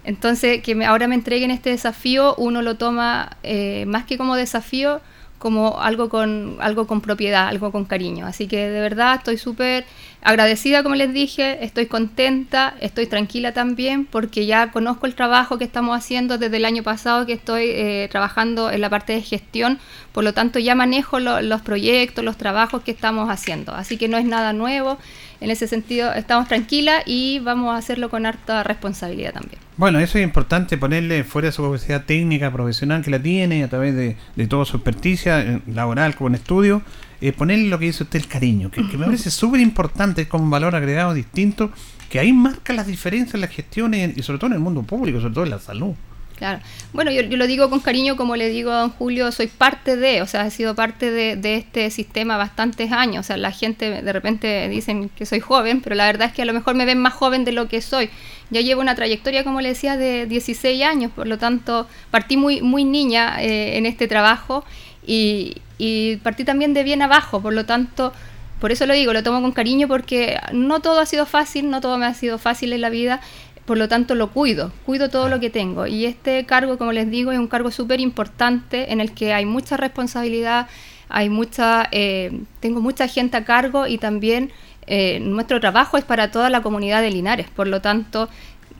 Entonces, 0.03 0.61
que 0.63 0.83
ahora 0.85 1.07
me 1.07 1.15
entreguen 1.15 1.51
este 1.51 1.71
desafío, 1.71 2.35
uno 2.35 2.61
lo 2.61 2.75
toma 2.75 3.37
eh, 3.43 3.85
más 3.87 4.05
que 4.05 4.17
como 4.17 4.35
desafío, 4.35 5.01
como 5.37 5.79
algo 5.79 6.09
con, 6.09 6.57
algo 6.59 6.85
con 6.85 7.01
propiedad, 7.01 7.47
algo 7.47 7.71
con 7.71 7.85
cariño. 7.85 8.27
Así 8.27 8.47
que 8.47 8.69
de 8.69 8.79
verdad 8.79 9.15
estoy 9.15 9.37
súper 9.37 9.85
agradecida, 10.21 10.83
como 10.83 10.95
les 10.95 11.13
dije, 11.13 11.63
estoy 11.63 11.87
contenta, 11.87 12.75
estoy 12.79 13.07
tranquila 13.07 13.53
también, 13.53 14.05
porque 14.05 14.45
ya 14.45 14.71
conozco 14.71 15.05
el 15.05 15.15
trabajo 15.15 15.57
que 15.57 15.63
estamos 15.63 15.97
haciendo 15.97 16.37
desde 16.37 16.57
el 16.57 16.65
año 16.65 16.83
pasado 16.83 17.25
que 17.25 17.33
estoy 17.33 17.63
eh, 17.65 18.07
trabajando 18.11 18.71
en 18.71 18.81
la 18.81 18.89
parte 18.89 19.13
de 19.13 19.21
gestión, 19.21 19.79
por 20.11 20.23
lo 20.23 20.33
tanto 20.33 20.59
ya 20.59 20.75
manejo 20.75 21.19
los 21.19 21.61
proyectos, 21.61 22.23
los 22.23 22.37
trabajos 22.37 22.83
que 22.83 22.91
estamos 22.91 23.29
haciendo. 23.29 23.73
Así 23.73 23.97
que 23.97 24.07
no 24.07 24.17
es 24.17 24.25
nada 24.25 24.53
nuevo 24.53 24.97
en 25.41 25.49
ese 25.49 25.67
sentido 25.67 26.13
estamos 26.13 26.47
tranquilas 26.47 27.01
y 27.05 27.39
vamos 27.39 27.73
a 27.73 27.77
hacerlo 27.77 28.09
con 28.09 28.25
harta 28.25 28.63
responsabilidad 28.63 29.33
también. 29.33 29.59
Bueno, 29.75 29.99
eso 29.99 30.19
es 30.19 30.23
importante, 30.23 30.77
ponerle 30.77 31.23
fuera 31.23 31.51
su 31.51 31.63
capacidad 31.63 32.05
técnica, 32.05 32.51
profesional 32.51 33.03
que 33.03 33.09
la 33.09 33.21
tiene, 33.21 33.63
a 33.63 33.67
través 33.67 33.95
de, 33.95 34.17
de 34.35 34.47
toda 34.47 34.65
su 34.65 34.77
experticia 34.77 35.41
eh, 35.41 35.61
laboral 35.65 36.15
como 36.15 36.29
en 36.29 36.35
estudio, 36.35 36.83
eh, 37.21 37.31
ponerle 37.33 37.69
lo 37.69 37.77
que 37.77 37.85
dice 37.85 38.03
usted 38.03 38.19
el 38.19 38.27
cariño, 38.27 38.71
que, 38.71 38.81
me 38.81 39.05
parece 39.05 39.29
súper 39.29 39.61
importante 39.61 40.27
como 40.27 40.43
un 40.43 40.49
valor 40.49 40.75
agregado 40.75 41.13
distinto, 41.13 41.71
que 42.09 42.19
ahí 42.19 42.33
marca 42.33 42.73
las 42.73 42.87
diferencias 42.87 43.35
en 43.35 43.41
las 43.41 43.51
gestiones 43.51 44.17
y 44.17 44.23
sobre 44.23 44.39
todo 44.39 44.47
en 44.47 44.53
el 44.53 44.59
mundo 44.59 44.83
público, 44.83 45.21
sobre 45.21 45.33
todo 45.33 45.43
en 45.43 45.51
la 45.51 45.59
salud. 45.59 45.93
Claro. 46.41 46.59
Bueno, 46.91 47.11
yo, 47.11 47.21
lo 47.21 47.45
digo 47.45 47.69
con 47.69 47.81
cariño, 47.81 48.15
como 48.15 48.35
le 48.35 48.49
digo 48.49 48.71
a 48.71 48.79
don 48.79 48.89
Julio, 48.89 49.31
soy 49.31 49.45
parte 49.45 49.95
de, 49.95 50.23
o 50.23 50.25
sea, 50.25 50.47
he 50.47 50.49
sido 50.49 50.73
parte 50.73 51.11
de, 51.11 51.55
este 51.55 51.91
sistema 51.91 52.35
bastantes 52.35 52.91
años. 52.91 53.19
O 53.19 53.27
sea, 53.27 53.37
la 53.37 53.51
gente 53.51 54.01
de 54.01 54.11
repente 54.11 54.67
dicen 54.67 55.09
que 55.09 55.27
soy 55.27 55.39
joven, 55.39 55.81
pero 55.81 55.95
la 55.95 56.07
verdad 56.07 56.29
es 56.29 56.33
que 56.33 56.41
a 56.41 56.45
lo 56.45 56.53
mejor 56.53 56.73
me 56.73 56.85
ven 56.85 56.97
más 56.97 57.13
joven 57.13 57.45
de 57.45 57.51
lo 57.51 57.67
que 57.67 57.79
soy. 57.79 58.09
Ya 58.49 58.61
llevo 58.61 58.81
una 58.81 58.95
trayectoria, 58.95 59.43
como 59.43 59.61
le 59.61 59.69
decía, 59.69 59.97
de 59.97 60.25
16 60.25 60.83
años, 60.83 61.11
por 61.15 61.27
lo 61.27 61.37
tanto, 61.37 61.87
partí 62.09 62.37
muy, 62.37 62.63
muy 62.63 62.85
niña 62.85 63.39
eh, 63.39 63.77
en 63.77 63.85
este 63.85 64.07
trabajo 64.07 64.65
y, 65.05 65.57
y 65.77 66.17
partí 66.17 66.43
también 66.43 66.73
de 66.73 66.83
bien 66.83 67.01
abajo, 67.01 67.41
por 67.41 67.53
lo 67.53 67.65
tanto, 67.65 68.13
por 68.59 68.71
eso 68.71 68.85
lo 68.85 68.93
digo, 68.93 69.13
lo 69.13 69.23
tomo 69.23 69.41
con 69.41 69.51
cariño 69.51 69.87
porque 69.87 70.39
no 70.53 70.79
todo 70.79 70.99
ha 70.99 71.05
sido 71.05 71.25
fácil, 71.25 71.69
no 71.69 71.81
todo 71.81 71.97
me 71.97 72.05
ha 72.05 72.13
sido 72.13 72.37
fácil 72.37 72.73
en 72.73 72.81
la 72.81 72.89
vida 72.89 73.21
por 73.65 73.77
lo 73.77 73.87
tanto 73.87 74.15
lo 74.15 74.31
cuido, 74.31 74.71
cuido 74.85 75.09
todo 75.09 75.29
lo 75.29 75.39
que 75.39 75.49
tengo. 75.49 75.87
Y 75.87 76.05
este 76.05 76.45
cargo, 76.45 76.77
como 76.77 76.91
les 76.91 77.09
digo, 77.09 77.31
es 77.31 77.39
un 77.39 77.47
cargo 77.47 77.71
súper 77.71 77.99
importante 77.99 78.91
en 78.91 78.99
el 78.99 79.13
que 79.13 79.33
hay 79.33 79.45
mucha 79.45 79.77
responsabilidad, 79.77 80.67
hay 81.09 81.29
mucha, 81.29 81.87
eh, 81.91 82.41
tengo 82.59 82.81
mucha 82.81 83.07
gente 83.07 83.37
a 83.37 83.45
cargo 83.45 83.87
y 83.87 83.97
también 83.97 84.51
eh, 84.87 85.19
nuestro 85.21 85.59
trabajo 85.59 85.97
es 85.97 86.03
para 86.03 86.31
toda 86.31 86.49
la 86.49 86.61
comunidad 86.61 87.01
de 87.01 87.11
Linares. 87.11 87.49
Por 87.49 87.67
lo 87.67 87.81
tanto, 87.81 88.29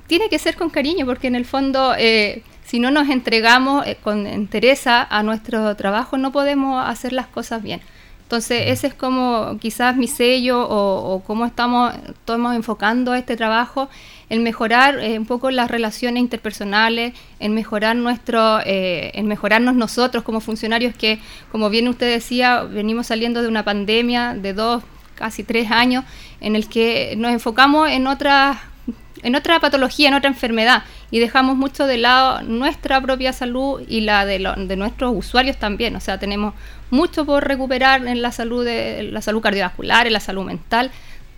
tiene 0.08 0.30
que 0.30 0.40
ser 0.40 0.56
con 0.56 0.70
cariño, 0.70 1.06
porque 1.06 1.28
en 1.28 1.36
el 1.36 1.46
fondo, 1.46 1.94
eh, 1.98 2.44
si 2.72 2.80
no 2.80 2.90
nos 2.90 3.10
entregamos 3.10 3.86
con 4.02 4.26
entereza 4.26 5.06
a 5.10 5.24
nuestro 5.24 5.76
trabajo, 5.76 6.18
no 6.18 6.32
podemos 6.32 6.82
hacer 6.82 7.12
las 7.12 7.28
cosas 7.28 7.62
bien. 7.62 7.82
Entonces, 8.24 8.64
ese 8.68 8.88
es 8.88 8.94
como 8.94 9.58
quizás 9.60 9.98
mi 9.98 10.08
sello 10.08 10.66
o, 10.70 11.16
o 11.16 11.20
cómo 11.22 11.46
estamos, 11.46 11.94
estamos 12.08 12.56
enfocando 12.56 13.14
este 13.14 13.36
trabajo 13.36 13.90
en 14.30 14.42
mejorar 14.42 15.00
eh, 15.00 15.20
un 15.20 15.26
poco 15.26 15.52
las 15.52 15.70
relaciones 15.70 16.22
interpersonales, 16.22 17.14
en 17.42 17.54
mejorar 17.54 17.98
nuestro, 17.98 18.62
eh, 18.62 19.12
en 19.16 19.28
mejorarnos 19.28 19.76
nosotros 19.76 20.24
como 20.24 20.40
funcionarios 20.40 20.96
que, 20.96 21.20
como 21.52 21.70
bien 21.70 21.90
usted 21.90 22.10
decía, 22.10 22.64
venimos 22.64 23.08
saliendo 23.08 23.42
de 23.42 23.50
una 23.50 23.66
pandemia 23.66 24.34
de 24.34 24.54
dos, 24.54 24.82
casi 25.16 25.44
tres 25.44 25.72
años, 25.72 26.06
en 26.40 26.56
el 26.56 26.70
que 26.70 27.16
nos 27.18 27.34
enfocamos 27.34 27.90
en 27.90 28.08
otra, 28.08 28.71
en 29.24 29.36
otra 29.36 29.60
patología, 29.60 30.08
en 30.08 30.14
otra 30.14 30.30
enfermedad, 30.30 30.84
y 31.12 31.20
dejamos 31.20 31.56
mucho 31.56 31.86
de 31.88 31.98
lado 31.98 32.42
nuestra 32.44 33.02
propia 33.02 33.34
salud 33.34 33.82
y 33.88 34.02
la 34.02 34.26
de, 34.26 34.40
de 34.58 34.76
nuestros 34.76 35.14
usuarios 35.16 35.58
también. 35.58 35.96
O 35.96 36.00
sea, 36.00 36.20
tenemos 36.20 36.54
mucho 36.90 37.26
por 37.26 37.48
recuperar 37.48 38.06
en 38.08 38.22
la 38.22 38.32
salud, 38.32 38.66
de, 38.66 39.04
la 39.04 39.22
salud 39.22 39.42
cardiovascular, 39.42 40.08
en 40.08 40.14
la 40.14 40.20
salud 40.20 40.46
mental 40.46 40.92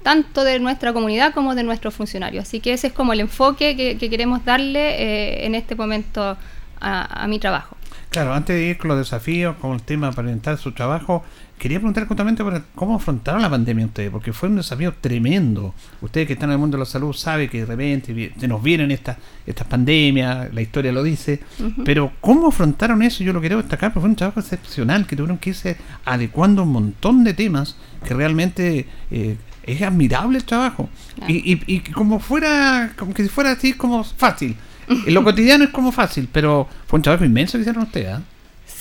tanto 0.04 0.44
de 0.44 0.60
nuestra 0.60 0.94
comunidad 0.94 1.34
como 1.34 1.56
de 1.56 1.64
nuestros 1.64 1.96
funcionarios. 1.96 2.44
Así 2.44 2.60
que 2.60 2.74
ese 2.74 2.88
es 2.88 2.94
como 2.94 3.14
el 3.14 3.22
enfoque 3.22 3.76
que, 3.76 4.10
queremos 4.10 4.46
darle 4.46 5.02
eh, 5.02 5.46
en 5.46 5.56
este 5.56 5.76
momento 5.76 6.38
a, 6.80 7.28
mi 7.28 7.40
trabajo. 7.40 7.78
Claro, 8.10 8.34
antes 8.34 8.58
de 8.58 8.64
ir 8.64 8.78
con 8.78 8.90
los 8.90 8.98
desafíos, 8.98 9.56
con 9.56 9.72
el 9.72 9.82
tema 9.82 10.12
para 10.12 10.28
orientar 10.28 10.58
su 10.58 10.74
trabajo, 10.74 11.24
quería 11.58 11.80
preguntar 11.80 12.08
justamente 12.08 12.44
cómo 12.76 12.96
afrontaron 12.96 13.42
la 13.42 13.50
pandemia 13.50 13.86
ustedes, 13.86 14.12
porque 14.12 14.34
fue 14.34 14.50
un 14.50 14.58
desafío 14.58 14.94
tremendo. 15.00 15.74
Ustedes 16.02 16.28
que 16.28 16.34
están 16.34 16.50
en 16.50 16.54
el 16.54 16.60
mundo 16.60 16.78
de 16.78 16.80
la 16.80 16.86
salud 16.86 17.14
saben 17.14 17.50
que 17.50 17.60
de 17.60 17.66
repente 17.66 18.34
se 18.38 18.48
nos 18.48 18.62
vienen 18.62 18.92
estas 18.92 19.18
estas 19.46 19.68
pandemias, 19.68 20.54
la 20.54 20.62
historia 20.62 20.92
lo 20.92 21.04
dice, 21.04 21.42
pero 21.84 22.12
cómo 22.22 22.48
afrontaron 22.48 23.02
eso, 23.04 23.24
yo 23.24 23.34
lo 23.34 23.40
quiero 23.40 23.58
destacar, 23.58 23.92
porque 23.92 24.02
fue 24.02 24.10
un 24.10 24.16
trabajo 24.16 24.40
excepcional, 24.40 25.06
que 25.06 25.16
tuvieron 25.16 25.38
que 25.38 25.52
irse 25.52 25.78
adecuando 26.06 26.64
un 26.64 26.72
montón 26.72 27.24
de 27.24 27.34
temas 27.34 27.76
que 28.06 28.14
realmente 28.14 28.88
eh, 29.12 29.38
es 29.64 29.82
admirable 29.82 30.38
el 30.38 30.44
trabajo. 30.46 30.90
Y, 31.28 31.54
y, 31.54 31.62
y 31.68 31.80
como 31.80 32.20
fuera, 32.20 32.94
como 32.98 33.14
que 33.14 33.28
fuera 33.28 33.52
así 33.52 33.74
como 33.74 34.04
fácil 34.04 34.56
en 34.88 35.14
lo 35.14 35.24
cotidiano 35.24 35.66
es 35.66 35.70
como 35.70 35.92
fácil, 35.92 36.30
pero 36.32 36.68
fue 36.88 36.98
un 36.98 37.04
trabajo 37.04 37.26
inmenso 37.26 37.58
que 37.58 37.62
hicieron 37.62 37.84
ustedes. 37.84 38.20
¿eh? 38.20 38.22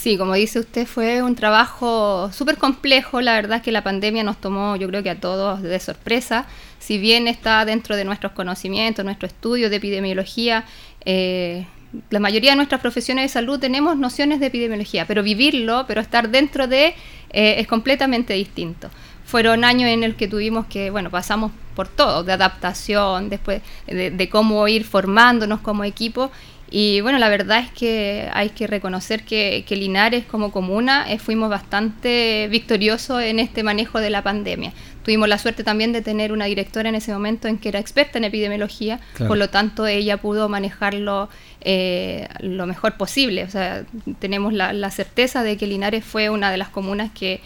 Sí, 0.03 0.19
como 0.19 0.35
dice 0.35 0.59
usted, 0.59 0.85
fue 0.85 1.23
un 1.23 1.37
trabajo 1.37 2.29
súper 2.33 2.59
complejo. 2.59 3.21
La 3.21 3.35
verdad 3.35 3.59
es 3.59 3.63
que 3.63 3.71
la 3.71 3.85
pandemia 3.85 4.25
nos 4.25 4.41
tomó, 4.41 4.75
yo 4.75 4.89
creo 4.89 5.05
que 5.05 5.11
a 5.11 5.21
todos 5.21 5.63
de 5.63 5.79
sorpresa. 5.79 6.47
Si 6.81 6.99
bien 6.99 7.29
está 7.29 7.65
dentro 7.65 7.95
de 7.95 8.05
nuestros 8.05 8.33
conocimientos, 8.33 9.05
nuestro 9.05 9.29
estudio 9.29 9.71
de 9.71 9.77
epidemiología, 9.77 10.65
eh, 11.05 11.69
la 12.11 12.19
mayoría 12.19 12.51
de 12.51 12.57
nuestras 12.57 12.81
profesiones 12.81 13.27
de 13.27 13.29
salud 13.29 13.61
tenemos 13.61 13.97
nociones 13.97 14.41
de 14.41 14.47
epidemiología, 14.47 15.07
pero 15.07 15.23
vivirlo, 15.23 15.85
pero 15.87 16.01
estar 16.01 16.31
dentro 16.31 16.67
de, 16.67 16.97
eh, 17.31 17.61
es 17.61 17.69
completamente 17.69 18.35
distinto 18.35 18.91
fueron 19.33 19.65
años 19.65 19.89
en 19.89 20.03
el 20.03 20.15
que 20.15 20.29
tuvimos 20.29 20.67
que, 20.67 20.91
bueno, 20.91 21.09
pasamos 21.09 21.53
por 21.75 21.89
todo, 21.89 22.23
de 22.23 22.33
adaptación, 22.33 23.31
después 23.31 23.63
de, 23.87 24.29
cómo 24.29 24.69
ir 24.69 24.85
formándonos 24.85 25.61
como 25.61 25.85
equipo. 25.85 26.31
Y 26.75 27.03
bueno, 27.03 27.19
la 27.19 27.29
verdad 27.29 27.59
es 27.59 27.71
que 27.71 28.31
hay 28.33 28.49
que 28.49 28.67
reconocer 28.67 29.25
que, 29.25 29.63
que 29.69 29.77
Linares 29.77 30.25
como 30.25 30.51
comuna 30.51 31.05
eh, 31.13 31.19
fuimos 31.19 31.51
bastante 31.51 32.49
victoriosos 32.51 33.23
en 33.23 33.41
este 33.41 33.63
manejo 33.63 34.01
de 34.01 34.09
la 34.09 34.23
pandemia. 34.23 34.73
Tuvimos 35.05 35.29
la 35.29 35.39
suerte 35.39 35.65
también 35.65 35.93
de 35.93 36.01
tener 36.01 36.33
una 36.33 36.45
directora 36.45 36.89
en 36.89 36.95
ese 36.95 37.13
momento 37.13 37.49
en 37.49 37.59
que 37.59 37.69
era 37.69 37.79
experta 37.81 38.19
en 38.19 38.25
epidemiología, 38.25 39.01
por 39.27 39.37
lo 39.37 39.51
tanto 39.51 39.87
ella 39.87 40.19
pudo 40.19 40.49
manejarlo 40.49 41.29
eh, 41.65 42.29
lo 42.41 42.67
mejor 42.67 42.97
posible. 42.97 43.45
O 43.45 43.51
sea, 43.51 43.85
tenemos 44.19 44.53
la, 44.53 44.91
certeza 44.91 45.43
de 45.43 45.57
que 45.57 45.67
Linares 45.67 46.05
fue 46.05 46.29
una 46.29 46.51
de 46.51 46.57
las 46.57 46.69
comunas 46.69 47.11
que, 47.13 47.41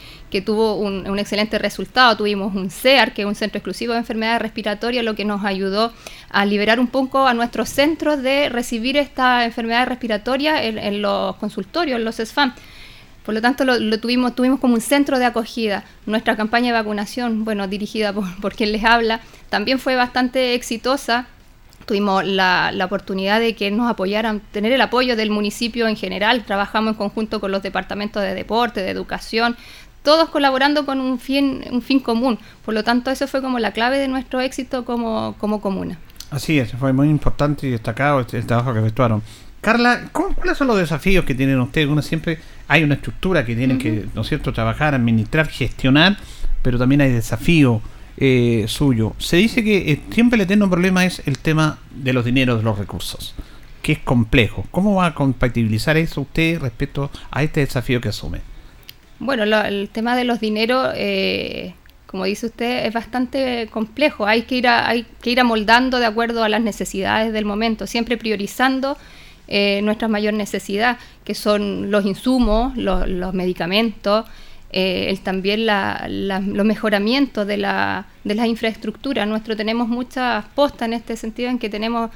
tuvo 0.44 0.76
un, 0.76 1.18
excelente 1.18 1.58
resultado. 1.58 2.14
Tuvimos 2.16 2.54
un 2.54 2.70
CEAR, 2.70 3.14
que 3.14 3.22
es 3.22 3.26
un 3.26 3.34
centro 3.34 3.58
exclusivo 3.58 3.94
de 3.94 4.00
enfermedades 4.00 4.42
respiratorias, 4.42 5.02
lo 5.02 5.14
que 5.14 5.24
nos 5.24 5.44
ayudó 5.44 5.94
a 6.28 6.44
liberar 6.44 6.78
un 6.78 6.88
poco 6.88 7.26
a 7.26 7.32
nuestros 7.32 7.70
centros 7.70 8.22
de 8.22 8.50
recibir 8.50 8.98
esta 8.98 9.46
enfermedad 9.46 9.86
respiratoria 9.86 10.62
en, 10.62 10.78
en 10.78 11.00
los 11.00 11.36
consultorios, 11.36 11.98
en 11.98 12.04
los 12.04 12.16
SFAM. 12.16 12.54
Por 13.26 13.34
lo 13.34 13.42
tanto, 13.42 13.64
lo, 13.64 13.98
tuvimos, 13.98 14.36
tuvimos 14.36 14.60
como 14.60 14.74
un 14.74 14.80
centro 14.80 15.18
de 15.18 15.24
acogida. 15.24 15.82
Nuestra 16.06 16.36
campaña 16.36 16.68
de 16.68 16.74
vacunación, 16.74 17.44
bueno, 17.44 17.66
dirigida 17.66 18.12
por, 18.12 18.54
quien 18.56 18.70
les 18.70 18.84
habla, 18.84 19.20
también 19.50 19.80
fue 19.80 19.96
bastante 19.96 20.54
exitosa. 20.54 21.26
Tuvimos 21.86 22.24
la, 22.24 22.72
oportunidad 22.84 23.40
de 23.40 23.56
que 23.56 23.72
nos 23.72 23.90
apoyaran, 23.90 24.40
tener 24.52 24.70
el 24.70 24.80
apoyo 24.80 25.16
del 25.16 25.30
municipio 25.30 25.88
en 25.88 25.96
general. 25.96 26.44
Trabajamos 26.44 26.92
en 26.92 26.98
conjunto 26.98 27.40
con 27.40 27.50
los 27.50 27.64
departamentos 27.64 28.22
de 28.22 28.32
deporte, 28.32 28.80
de 28.80 28.90
educación, 28.90 29.56
todos 30.04 30.30
colaborando 30.30 30.86
con 30.86 31.00
un 31.00 31.18
fin, 31.18 31.64
un 31.72 31.82
fin 31.82 31.98
común. 31.98 32.38
Por 32.64 32.74
lo 32.74 32.84
tanto, 32.84 33.10
eso 33.10 33.26
fue 33.26 33.42
como 33.42 33.58
la 33.58 33.72
clave 33.72 33.98
de 33.98 34.06
nuestro 34.06 34.40
éxito 34.40 34.84
como, 34.84 35.34
como 35.38 35.60
comuna. 35.60 35.98
Así 36.30 36.60
es, 36.60 36.72
fue 36.72 36.92
muy 36.92 37.08
importante 37.08 37.66
y 37.66 37.70
destacado 37.70 38.20
el 38.20 38.46
trabajo 38.46 38.72
que 38.72 38.78
efectuaron. 38.78 39.22
Carla, 39.66 40.10
¿cuáles 40.12 40.56
son 40.56 40.68
los 40.68 40.78
desafíos 40.78 41.24
que 41.24 41.34
tienen 41.34 41.58
ustedes? 41.58 41.88
Uno 41.88 42.00
siempre 42.00 42.38
hay 42.68 42.84
una 42.84 42.94
estructura 42.94 43.44
que 43.44 43.56
tienen 43.56 43.78
que, 43.78 44.04
¿no 44.14 44.20
es 44.20 44.28
cierto?, 44.28 44.52
trabajar, 44.52 44.94
administrar, 44.94 45.48
gestionar, 45.48 46.18
pero 46.62 46.78
también 46.78 47.00
hay 47.00 47.10
desafío 47.10 47.82
eh, 48.16 48.66
suyo. 48.68 49.14
Se 49.18 49.38
dice 49.38 49.64
que 49.64 49.90
eh, 49.90 50.00
siempre 50.12 50.36
el 50.36 50.42
eterno 50.42 50.70
problema 50.70 51.04
es 51.04 51.20
el 51.26 51.38
tema 51.38 51.80
de 51.90 52.12
los 52.12 52.24
dineros, 52.24 52.58
de 52.58 52.62
los 52.62 52.78
recursos, 52.78 53.34
que 53.82 53.90
es 53.90 53.98
complejo. 53.98 54.64
¿Cómo 54.70 54.94
va 54.94 55.06
a 55.06 55.14
compatibilizar 55.14 55.96
eso 55.96 56.20
usted 56.20 56.60
respecto 56.60 57.10
a 57.32 57.42
este 57.42 57.58
desafío 57.58 58.00
que 58.00 58.10
asume? 58.10 58.42
Bueno, 59.18 59.42
el 59.42 59.88
tema 59.88 60.14
de 60.14 60.22
los 60.22 60.38
dineros, 60.38 60.92
eh, 60.94 61.74
como 62.06 62.24
dice 62.24 62.46
usted, 62.46 62.86
es 62.86 62.94
bastante 62.94 63.66
complejo. 63.72 64.28
Hay 64.28 64.42
que 64.42 64.58
ir 64.58 64.68
hay 64.68 65.08
que 65.20 65.30
ir 65.30 65.40
amoldando 65.40 65.98
de 65.98 66.06
acuerdo 66.06 66.44
a 66.44 66.48
las 66.48 66.60
necesidades 66.60 67.32
del 67.32 67.44
momento, 67.44 67.88
siempre 67.88 68.16
priorizando 68.16 68.96
eh, 69.48 69.80
nuestra 69.82 70.08
mayor 70.08 70.34
necesidad, 70.34 70.98
que 71.24 71.34
son 71.34 71.90
los 71.90 72.04
insumos, 72.04 72.76
los, 72.76 73.34
medicamentos, 73.34 74.26
eh, 74.70 75.06
el, 75.10 75.20
también 75.20 75.66
los 75.66 76.66
mejoramientos 76.66 77.46
de 77.46 77.56
la, 77.56 78.06
de 78.24 78.34
las 78.34 78.46
infraestructuras. 78.46 79.26
Nuestro 79.28 79.56
tenemos 79.56 79.88
muchas 79.88 80.44
postas 80.54 80.86
en 80.86 80.94
este 80.94 81.16
sentido 81.16 81.50
en 81.50 81.58
que 81.58 81.68
tenemos 81.68 82.10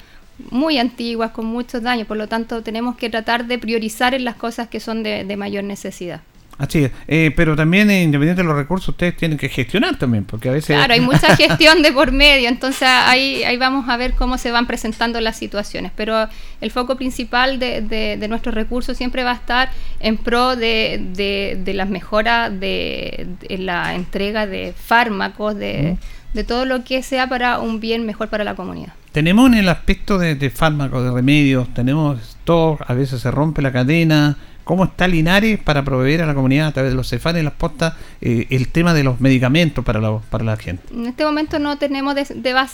muy 0.51 0.79
antiguas, 0.79 1.33
con 1.33 1.47
muchos 1.47 1.83
daños, 1.83 2.07
por 2.07 2.17
lo 2.17 2.27
tanto 2.27 2.63
tenemos 2.63 2.97
que 2.97 3.11
tratar 3.11 3.47
de 3.47 3.59
priorizar 3.59 4.15
en 4.15 4.25
las 4.25 4.37
cosas 4.37 4.69
que 4.69 4.81
son 4.81 5.03
de 5.03 5.37
mayor 5.37 5.65
necesidad. 5.65 6.23
Así 6.61 6.85
es, 6.85 6.91
eh, 7.09 7.33
pero 7.35 7.57
también 7.57 7.91
eh, 7.91 8.03
independiente 8.03 8.43
de 8.43 8.49
los 8.49 8.55
recursos 8.55 8.91
ustedes 8.91 9.17
tienen 9.17 9.39
que 9.39 9.49
gestionar 9.49 9.97
también, 9.97 10.27
porque 10.27 10.51
a 10.51 10.53
veces... 10.53 10.77
Claro, 10.77 10.93
hay 10.93 11.01
mucha 11.13 11.35
gestión 11.35 11.81
de 11.81 11.91
por 11.91 12.13
medio, 12.13 12.51
entonces 12.51 12.83
ahí, 12.87 13.43
ahí 13.45 13.57
vamos 13.57 13.89
a 13.89 13.97
ver 13.97 14.13
cómo 14.13 14.37
se 14.37 14.51
van 14.51 14.67
presentando 14.67 15.23
las 15.23 15.39
situaciones, 15.39 15.91
pero 15.97 16.29
el 16.61 16.71
foco 16.71 16.97
principal 16.97 17.59
de, 17.59 17.81
de, 17.81 18.29
nuestros 18.29 18.55
recursos 18.55 18.95
siempre 18.99 19.25
va 19.25 19.31
a 19.31 19.37
estar 19.37 19.71
en 20.01 20.19
pro 20.19 20.55
de, 20.55 21.57
de, 21.65 21.73
las 21.73 21.89
mejoras 21.89 22.53
de, 22.61 23.27
la 23.49 23.95
entrega 23.95 24.47
de 24.47 24.75
fármacos, 24.77 25.57
de, 25.57 25.97
de 26.35 26.45
todo 26.45 26.67
lo 26.67 26.85
que 26.85 27.03
sea 27.03 27.27
para 27.27 27.59
un 27.59 27.81
bien 27.81 28.05
mejor 28.05 28.29
para 28.29 28.45
la 28.45 28.55
comunidad. 28.55 28.93
Tenemos 29.13 29.49
en 29.49 29.55
el 29.55 29.69
aspecto 29.69 30.19
de, 30.19 30.51
fármacos, 30.51 31.03
de 31.03 31.11
remedios, 31.11 31.73
tenemos 31.75 32.37
todo, 32.45 32.79
a 32.87 32.95
veces 32.95 33.21
se 33.21 33.31
rompe 33.31 33.61
la 33.61 33.73
cadena, 33.73 34.37
cómo 34.65 34.85
está 34.85 35.09
Linares 35.09 35.59
para 35.59 35.85
proveer 35.85 36.23
a 36.23 36.27
la 36.27 36.35
comunidad 36.35 36.69
a 36.69 36.73
través 36.73 36.93
de 36.93 36.97
los 36.97 37.09
cefanes 37.09 37.43
y 37.43 37.45
las 37.45 37.55
postas 37.55 37.95
eh, 38.21 38.47
el 38.51 38.69
tema 38.69 38.95
de 38.95 39.05
los 39.05 39.21
medicamentos 39.21 39.85
para 39.85 40.01
la, 40.01 40.19
para 40.19 40.45
la 40.45 40.57
gente. 40.57 40.83
En 40.93 41.07
este 41.07 41.25
momento 41.25 41.59
no 41.59 41.79
tenemos 41.79 42.15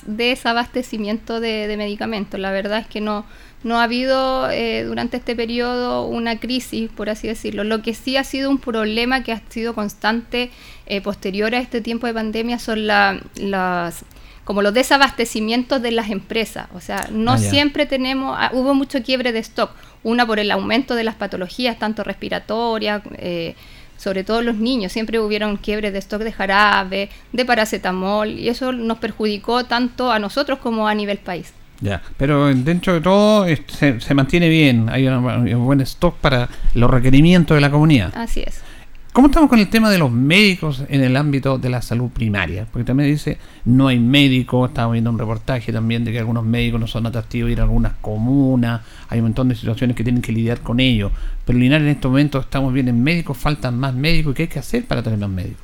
desabastecimiento 0.07 1.41
de, 1.41 1.75
medicamentos. 1.77 2.41
La 2.41 2.51
verdad 2.51 2.81
es 2.81 2.87
que 2.87 3.01
no, 3.01 3.25
no 3.63 3.81
ha 3.81 3.85
habido 3.85 4.51
eh, 4.51 4.85
durante 4.85 5.17
este 5.17 5.37
periodo 5.37 6.07
una 6.07 6.39
crisis, 6.39 6.91
por 6.91 7.11
así 7.11 7.29
decirlo. 7.29 7.65
Lo 7.65 7.83
que 7.83 7.95
sí 7.95 8.17
ha 8.17 8.25
sido 8.25 8.51
un 8.51 8.59
problema 8.59 9.23
que 9.23 9.33
ha 9.33 9.43
sido 9.49 9.75
constante 9.75 10.51
eh, 10.87 11.01
posterior 11.01 11.55
a 11.55 11.59
este 11.59 11.81
tiempo 11.81 12.07
de 12.07 12.15
pandemia 12.15 12.59
son 12.59 12.87
las 12.87 14.05
como 14.47 14.63
los 14.63 14.73
desabastecimientos 14.73 15.83
de 15.83 15.91
las 15.91 16.09
empresas. 16.09 16.69
O 16.73 16.81
sea, 16.81 17.09
no 17.11 17.33
ah, 17.33 17.39
siempre 17.39 17.85
tenemos, 17.85 18.37
ah, 18.39 18.53
hubo 18.55 18.75
mucho 18.75 19.03
quiebre 19.03 19.33
de 19.33 19.41
stock. 19.41 19.73
Una 20.07 20.25
por 20.25 20.39
el 20.39 20.53
aumento 20.53 20.95
de 20.95 21.03
las 21.03 21.17
patologías, 21.17 21.81
tanto 21.81 22.05
respiratorias, 22.05 23.03
eh, 23.19 23.57
sobre 23.97 24.23
todo 24.23 24.41
los 24.41 24.55
niños. 24.55 24.93
Siempre 24.93 25.19
hubieron 25.19 25.57
quiebres 25.57 25.93
de 25.93 25.99
stock 25.99 26.23
de 26.23 26.31
jarabe, 26.31 27.11
de 27.33 27.45
paracetamol, 27.45 28.31
y 28.31 28.49
eso 28.49 28.71
nos 28.71 28.99
perjudicó 28.99 29.65
tanto 29.65 30.13
a 30.13 30.21
nosotros 30.21 30.61
como 30.61 30.87
a 30.87 30.95
nivel 30.95 31.19
país. 31.19 31.53
Ya, 31.81 32.03
pero 32.17 32.55
dentro 32.55 32.95
de 32.95 33.01
todo 33.01 33.47
se, 33.47 34.01
se 34.01 34.15
mantiene 34.15 34.49
bien, 34.49 34.89
hay 34.91 35.09
un 35.09 35.65
buen 35.65 35.81
stock 35.81 36.15
para 36.19 36.49
los 36.75 36.89
requerimientos 36.89 37.57
de 37.57 37.61
la 37.61 37.71
comunidad. 37.73 38.13
Así 38.17 38.45
es. 38.47 38.63
¿Cómo 39.17 39.29
estamos 39.29 39.49
con 39.49 39.59
el 39.59 39.71
tema 39.71 39.91
de 39.91 39.97
los 39.97 40.13
médicos 40.13 40.83
en 40.91 41.03
el 41.03 41.17
ámbito 41.17 41.57
de 41.57 41.71
la 41.71 41.81
salud 41.81 42.11
primaria? 42.11 42.67
Porque 42.71 42.85
también 42.85 43.11
dice, 43.11 43.39
no 43.65 43.89
hay 43.89 43.99
médicos, 43.99 44.69
estamos 44.69 44.93
viendo 44.93 45.09
un 45.09 45.19
reportaje 45.19 45.73
también 45.73 46.05
de 46.05 46.13
que 46.13 46.19
algunos 46.19 46.45
médicos 46.45 46.79
no 46.79 46.87
son 46.87 47.07
atractivos 47.07 47.51
ir 47.51 47.61
a 47.61 47.63
algunas 47.63 47.95
comunas, 48.03 48.83
hay 49.09 49.21
un 49.21 49.25
montón 49.25 49.49
de 49.49 49.55
situaciones 49.55 49.97
que 49.97 50.05
tienen 50.05 50.21
que 50.21 50.33
lidiar 50.33 50.61
con 50.61 50.81
ello. 50.81 51.13
Pero 51.47 51.59
en 51.59 51.73
en 51.73 51.89
estos 51.89 52.11
momentos 52.11 52.45
estamos 52.45 52.75
bien 52.75 52.89
en 52.89 53.03
médicos, 53.03 53.39
faltan 53.39 53.79
más 53.79 53.95
médicos, 53.95 54.35
¿qué 54.35 54.43
hay 54.43 54.49
que 54.49 54.59
hacer 54.59 54.85
para 54.85 55.03
tener 55.03 55.19
más 55.19 55.31
médicos? 55.31 55.63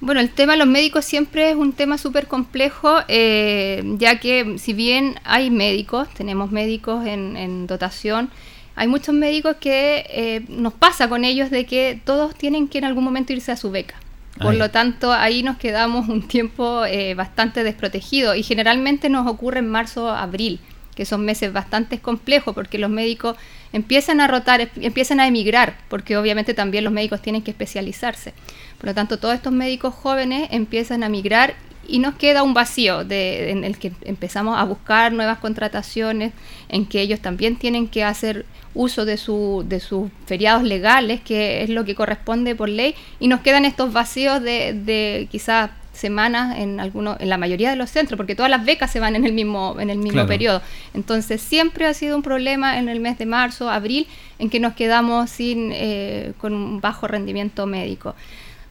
Bueno, 0.00 0.22
el 0.22 0.30
tema 0.30 0.54
de 0.54 0.60
los 0.60 0.66
médicos 0.66 1.04
siempre 1.04 1.50
es 1.50 1.56
un 1.56 1.74
tema 1.74 1.98
súper 1.98 2.26
complejo, 2.26 3.00
eh, 3.06 3.84
ya 3.98 4.18
que 4.18 4.56
si 4.58 4.72
bien 4.72 5.16
hay 5.24 5.50
médicos, 5.50 6.08
tenemos 6.14 6.50
médicos 6.50 7.04
en 7.04 7.66
dotación, 7.66 8.30
hay 8.74 8.88
muchos 8.88 9.14
médicos 9.14 9.56
que 9.60 10.06
eh, 10.08 10.44
nos 10.48 10.72
pasa 10.72 11.08
con 11.08 11.24
ellos 11.24 11.50
de 11.50 11.66
que 11.66 12.00
todos 12.04 12.34
tienen 12.34 12.68
que 12.68 12.78
en 12.78 12.84
algún 12.84 13.04
momento 13.04 13.32
irse 13.32 13.52
a 13.52 13.56
su 13.56 13.70
beca. 13.70 13.96
Por 14.40 14.54
lo 14.54 14.70
tanto, 14.70 15.12
ahí 15.12 15.42
nos 15.42 15.58
quedamos 15.58 16.08
un 16.08 16.26
tiempo 16.26 16.84
eh, 16.84 17.14
bastante 17.14 17.62
desprotegidos 17.64 18.36
y 18.36 18.42
generalmente 18.42 19.08
nos 19.08 19.26
ocurre 19.28 19.60
en 19.60 19.68
marzo, 19.68 20.10
abril, 20.10 20.58
que 20.96 21.04
son 21.04 21.24
meses 21.24 21.52
bastante 21.52 22.00
complejos 22.00 22.54
porque 22.54 22.78
los 22.78 22.90
médicos 22.90 23.36
empiezan 23.72 24.20
a 24.20 24.26
rotar, 24.26 24.70
empiezan 24.76 25.20
a 25.20 25.26
emigrar, 25.26 25.78
porque 25.88 26.16
obviamente 26.16 26.54
también 26.54 26.84
los 26.84 26.92
médicos 26.92 27.22
tienen 27.22 27.42
que 27.42 27.52
especializarse. 27.52 28.32
Por 28.78 28.88
lo 28.88 28.94
tanto, 28.94 29.18
todos 29.18 29.34
estos 29.34 29.52
médicos 29.52 29.94
jóvenes 29.94 30.48
empiezan 30.50 31.02
a 31.02 31.08
migrar 31.08 31.54
y 31.86 31.98
nos 31.98 32.14
queda 32.14 32.42
un 32.42 32.54
vacío 32.54 33.04
de, 33.04 33.50
en 33.50 33.64
el 33.64 33.78
que 33.78 33.92
empezamos 34.02 34.58
a 34.58 34.64
buscar 34.64 35.12
nuevas 35.12 35.38
contrataciones, 35.38 36.32
en 36.68 36.86
que 36.86 37.00
ellos 37.00 37.20
también 37.20 37.56
tienen 37.56 37.88
que 37.88 38.04
hacer 38.04 38.46
uso 38.74 39.04
de, 39.04 39.16
su, 39.16 39.64
de 39.66 39.80
sus 39.80 40.10
feriados 40.26 40.62
legales, 40.62 41.20
que 41.20 41.62
es 41.62 41.70
lo 41.70 41.84
que 41.84 41.94
corresponde 41.94 42.54
por 42.54 42.68
ley, 42.68 42.94
y 43.20 43.28
nos 43.28 43.40
quedan 43.40 43.64
estos 43.64 43.92
vacíos 43.92 44.42
de, 44.42 44.72
de 44.72 45.28
quizás 45.30 45.70
semanas 45.92 46.58
en 46.58 46.80
algunos, 46.80 47.20
en 47.20 47.28
la 47.28 47.36
mayoría 47.36 47.70
de 47.70 47.76
los 47.76 47.90
centros, 47.90 48.16
porque 48.16 48.34
todas 48.34 48.50
las 48.50 48.64
becas 48.64 48.90
se 48.90 49.00
van 49.00 49.14
en 49.14 49.24
el 49.24 49.32
mismo, 49.32 49.76
en 49.78 49.90
el 49.90 49.98
mismo 49.98 50.26
periodo. 50.26 50.62
Entonces 50.94 51.40
siempre 51.40 51.86
ha 51.86 51.94
sido 51.94 52.16
un 52.16 52.22
problema 52.22 52.78
en 52.78 52.88
el 52.88 53.00
mes 53.00 53.18
de 53.18 53.26
marzo, 53.26 53.70
abril, 53.70 54.06
en 54.38 54.50
que 54.50 54.58
nos 54.58 54.74
quedamos 54.74 55.30
sin 55.30 55.70
eh, 55.72 56.32
con 56.38 56.54
un 56.54 56.80
bajo 56.80 57.06
rendimiento 57.06 57.66
médico. 57.66 58.14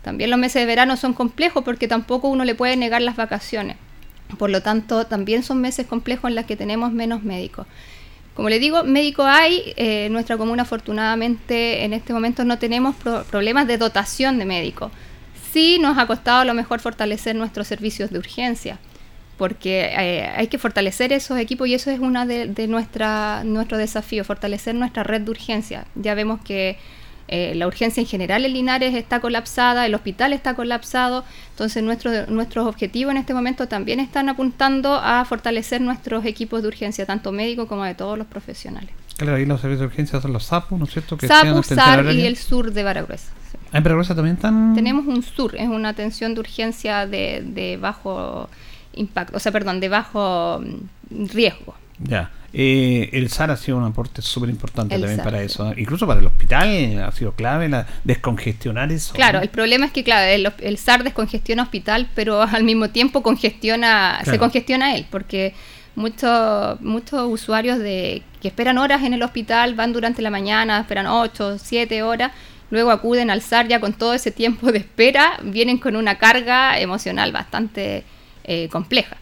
También 0.02 0.30
los 0.30 0.40
meses 0.40 0.62
de 0.62 0.66
verano 0.66 0.98
son 0.98 1.14
complejos 1.14 1.64
porque 1.64 1.88
tampoco 1.88 2.28
uno 2.28 2.44
le 2.44 2.56
puede 2.56 2.76
negar 2.76 3.02
las 3.02 3.16
vacaciones. 3.16 3.78
Por 4.38 4.50
lo 4.50 4.62
tanto, 4.62 5.06
también 5.06 5.44
son 5.44 5.62
meses 5.62 5.86
complejos 5.86 6.30
en 6.30 6.36
los 6.36 6.46
que 6.46 6.56
tenemos 6.56 6.92
menos 6.92 7.24
médicos. 7.24 7.68
Como 8.34 8.50
le 8.50 8.60
digo, 8.60 8.84
médico 8.84 9.24
hay, 9.24 9.74
eh, 9.76 10.08
nuestra 10.10 10.38
comuna 10.38 10.64
afortunadamente 10.64 11.84
en 11.84 11.94
este 11.94 12.14
momento 12.14 12.46
no 12.46 12.58
tenemos 12.58 12.96
problemas 13.30 13.68
de 13.68 13.78
dotación 13.78 14.40
de 14.40 14.46
médicos. 14.46 14.92
Sí 15.52 15.80
nos 15.80 15.98
ha 15.98 16.08
costado 16.08 16.40
a 16.40 16.46
lo 16.46 16.54
mejor 16.54 16.80
fortalecer 16.80 17.36
nuestros 17.36 17.68
servicios 17.68 18.10
de 18.10 18.20
urgencia, 18.20 18.80
porque 19.38 19.92
eh, 19.98 20.32
hay 20.34 20.48
que 20.48 20.58
fortalecer 20.58 21.12
esos 21.12 21.38
equipos 21.38 21.68
y 21.68 21.74
eso 21.74 21.92
es 21.92 22.00
uno 22.00 22.26
de, 22.26 22.48
de 22.48 22.68
nuestra, 22.68 23.44
nuestro 23.44 23.78
desafío, 23.78 24.24
fortalecer 24.24 24.76
nuestra 24.76 25.04
red 25.04 25.22
de 25.22 25.32
urgencia. 25.32 25.86
Ya 25.96 26.16
vemos 26.16 26.40
que 26.42 26.78
eh, 27.32 27.56
la 27.56 27.66
urgencia 27.66 28.02
en 28.02 28.08
general 28.08 28.44
en 28.44 28.52
Linares 28.52 28.94
está 28.94 29.22
colapsada, 29.22 29.86
el 29.86 29.96
hospital 29.96 30.34
está 30.34 30.54
colapsado, 30.54 31.24
entonces 31.52 31.82
nuestro, 31.82 32.28
nuestros 32.28 32.68
objetivos 32.68 33.12
en 33.12 33.18
este 33.18 33.34
momento 33.34 33.70
también 33.70 34.02
están 34.02 34.28
apuntando 34.28 34.96
a 34.96 35.24
fortalecer 35.24 35.80
nuestros 35.80 36.26
equipos 36.26 36.62
de 36.62 36.68
urgencia, 36.68 37.06
tanto 37.06 37.32
médicos 37.32 37.70
como 37.70 37.86
de 37.86 37.96
todos 37.96 38.18
los 38.18 38.28
profesionales. 38.28 38.90
Claro, 39.16 39.38
ahí 39.38 39.46
los 39.46 39.62
servicios 39.62 39.80
de 39.80 39.86
urgencia 39.88 40.20
son 40.20 40.34
los 40.34 40.44
SAPU, 40.44 40.78
¿no 40.78 40.84
es 40.84 40.92
cierto? 40.92 41.18
Que 41.18 41.28
SAPU, 41.28 41.64
SAR 41.64 42.12
y 42.12 42.26
el 42.26 42.36
sur 42.36 42.74
de 42.74 42.84
Baragruesa. 42.84 43.32
¿En 43.72 43.82
Baragruesa 43.82 44.14
también 44.14 44.36
están...? 44.36 44.76
Tenemos 44.76 45.08
un 45.08 45.24
sur, 45.24 45.56
es 45.56 45.70
una 45.70 45.88
atención 45.88 46.34
de 46.34 46.42
urgencia 46.42 47.08
de, 47.08 47.42
de 47.46 47.78
bajo 47.78 48.50
impacto, 48.94 49.38
o 49.38 49.40
sea, 49.40 49.54
perdón, 49.54 49.80
de 49.80 49.88
bajo 49.88 50.60
mm, 50.60 51.28
riesgo. 51.28 51.76
Ya. 52.00 52.30
Eh, 52.54 53.10
el 53.14 53.30
SAR 53.30 53.50
ha 53.52 53.56
sido 53.56 53.78
un 53.78 53.86
aporte 53.86 54.22
súper 54.22 54.50
importante 54.50 55.00
también 55.00 55.22
para 55.22 55.42
eso, 55.42 55.74
incluso 55.78 56.06
para 56.06 56.20
el 56.20 56.28
hospital 56.28 57.02
ha 57.02 57.12
sido 57.14 57.32
clave 57.32 57.70
la, 57.70 57.88
descongestionar 58.04 58.92
eso. 58.92 59.14
Claro, 59.14 59.40
el 59.40 59.48
problema 59.48 59.86
es 59.86 59.94
que 59.94 60.04
claro, 60.04 60.52
el, 60.60 60.78
SAR 60.78 61.04
descongestiona 61.04 61.64
hospital, 61.64 62.10
pero 62.14 62.42
al 62.42 62.64
mismo 62.64 62.90
tiempo 62.90 63.24
congestiona, 63.24 64.20
se 64.26 64.38
congestiona 64.38 64.96
él, 64.96 65.06
porque 65.10 65.54
muchos 65.96 66.80
muchos 66.82 67.22
usuarios 67.30 67.80
de 67.80 68.22
que 68.42 68.50
esperan 68.50 68.78
horas 68.78 69.04
en 69.04 69.14
el 69.14 69.24
hospital 69.24 69.76
van 69.76 69.94
durante 69.94 70.22
la 70.22 70.30
mañana, 70.30 70.82
esperan 70.82 71.08
8, 71.08 71.58
7 71.58 72.04
horas, 72.04 72.34
luego 72.70 72.92
acuden 72.92 73.30
al 73.30 73.42
SAR 73.42 73.70
ya 73.70 73.80
con 73.80 73.94
todo 73.94 74.14
ese 74.14 74.32
tiempo 74.32 74.74
de 74.74 74.80
espera, 74.80 75.40
vienen 75.42 75.78
con 75.78 75.96
una 75.96 76.18
carga 76.18 76.78
emocional 76.80 77.32
bastante 77.32 78.04
eh, 78.44 78.68
compleja. 78.70 79.16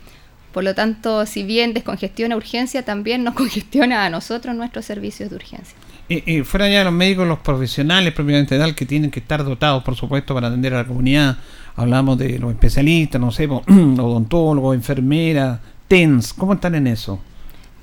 Por 0.54 0.64
lo 0.64 0.74
tanto, 0.74 1.26
si 1.26 1.44
bien 1.44 1.74
descongestiona 1.74 2.36
urgencia, 2.36 2.84
también 2.84 3.24
nos 3.24 3.34
congestiona 3.36 4.06
a 4.06 4.10
nosotros 4.10 4.56
nuestros 4.56 4.86
servicios 4.86 5.30
de 5.30 5.36
urgencia. 5.36 5.76
Y, 6.12 6.42
fuera 6.42 6.68
ya 6.68 6.84
los 6.84 6.94
médicos, 6.94 7.28
los 7.28 7.38
profesionales 7.38 8.14
propiamente 8.14 8.58
tal, 8.58 8.74
que 8.74 8.88
tienen 8.88 9.12
que 9.12 9.20
estar 9.20 9.44
dotados, 9.44 9.84
por 9.84 9.96
supuesto, 9.96 10.34
para 10.34 10.48
atender 10.48 10.74
a 10.74 10.78
la 10.78 10.86
comunidad. 10.86 11.38
Hablamos 11.76 12.18
de 12.18 12.40
los 12.40 12.52
especialistas, 12.52 13.22
no 13.22 13.32
sé, 13.32 13.48
odontólogos, 13.48 14.76
enfermeras, 14.76 15.60
TENS, 15.88 16.34
¿cómo 16.34 16.54
están 16.54 16.74
en 16.74 16.88
eso? 16.88 17.20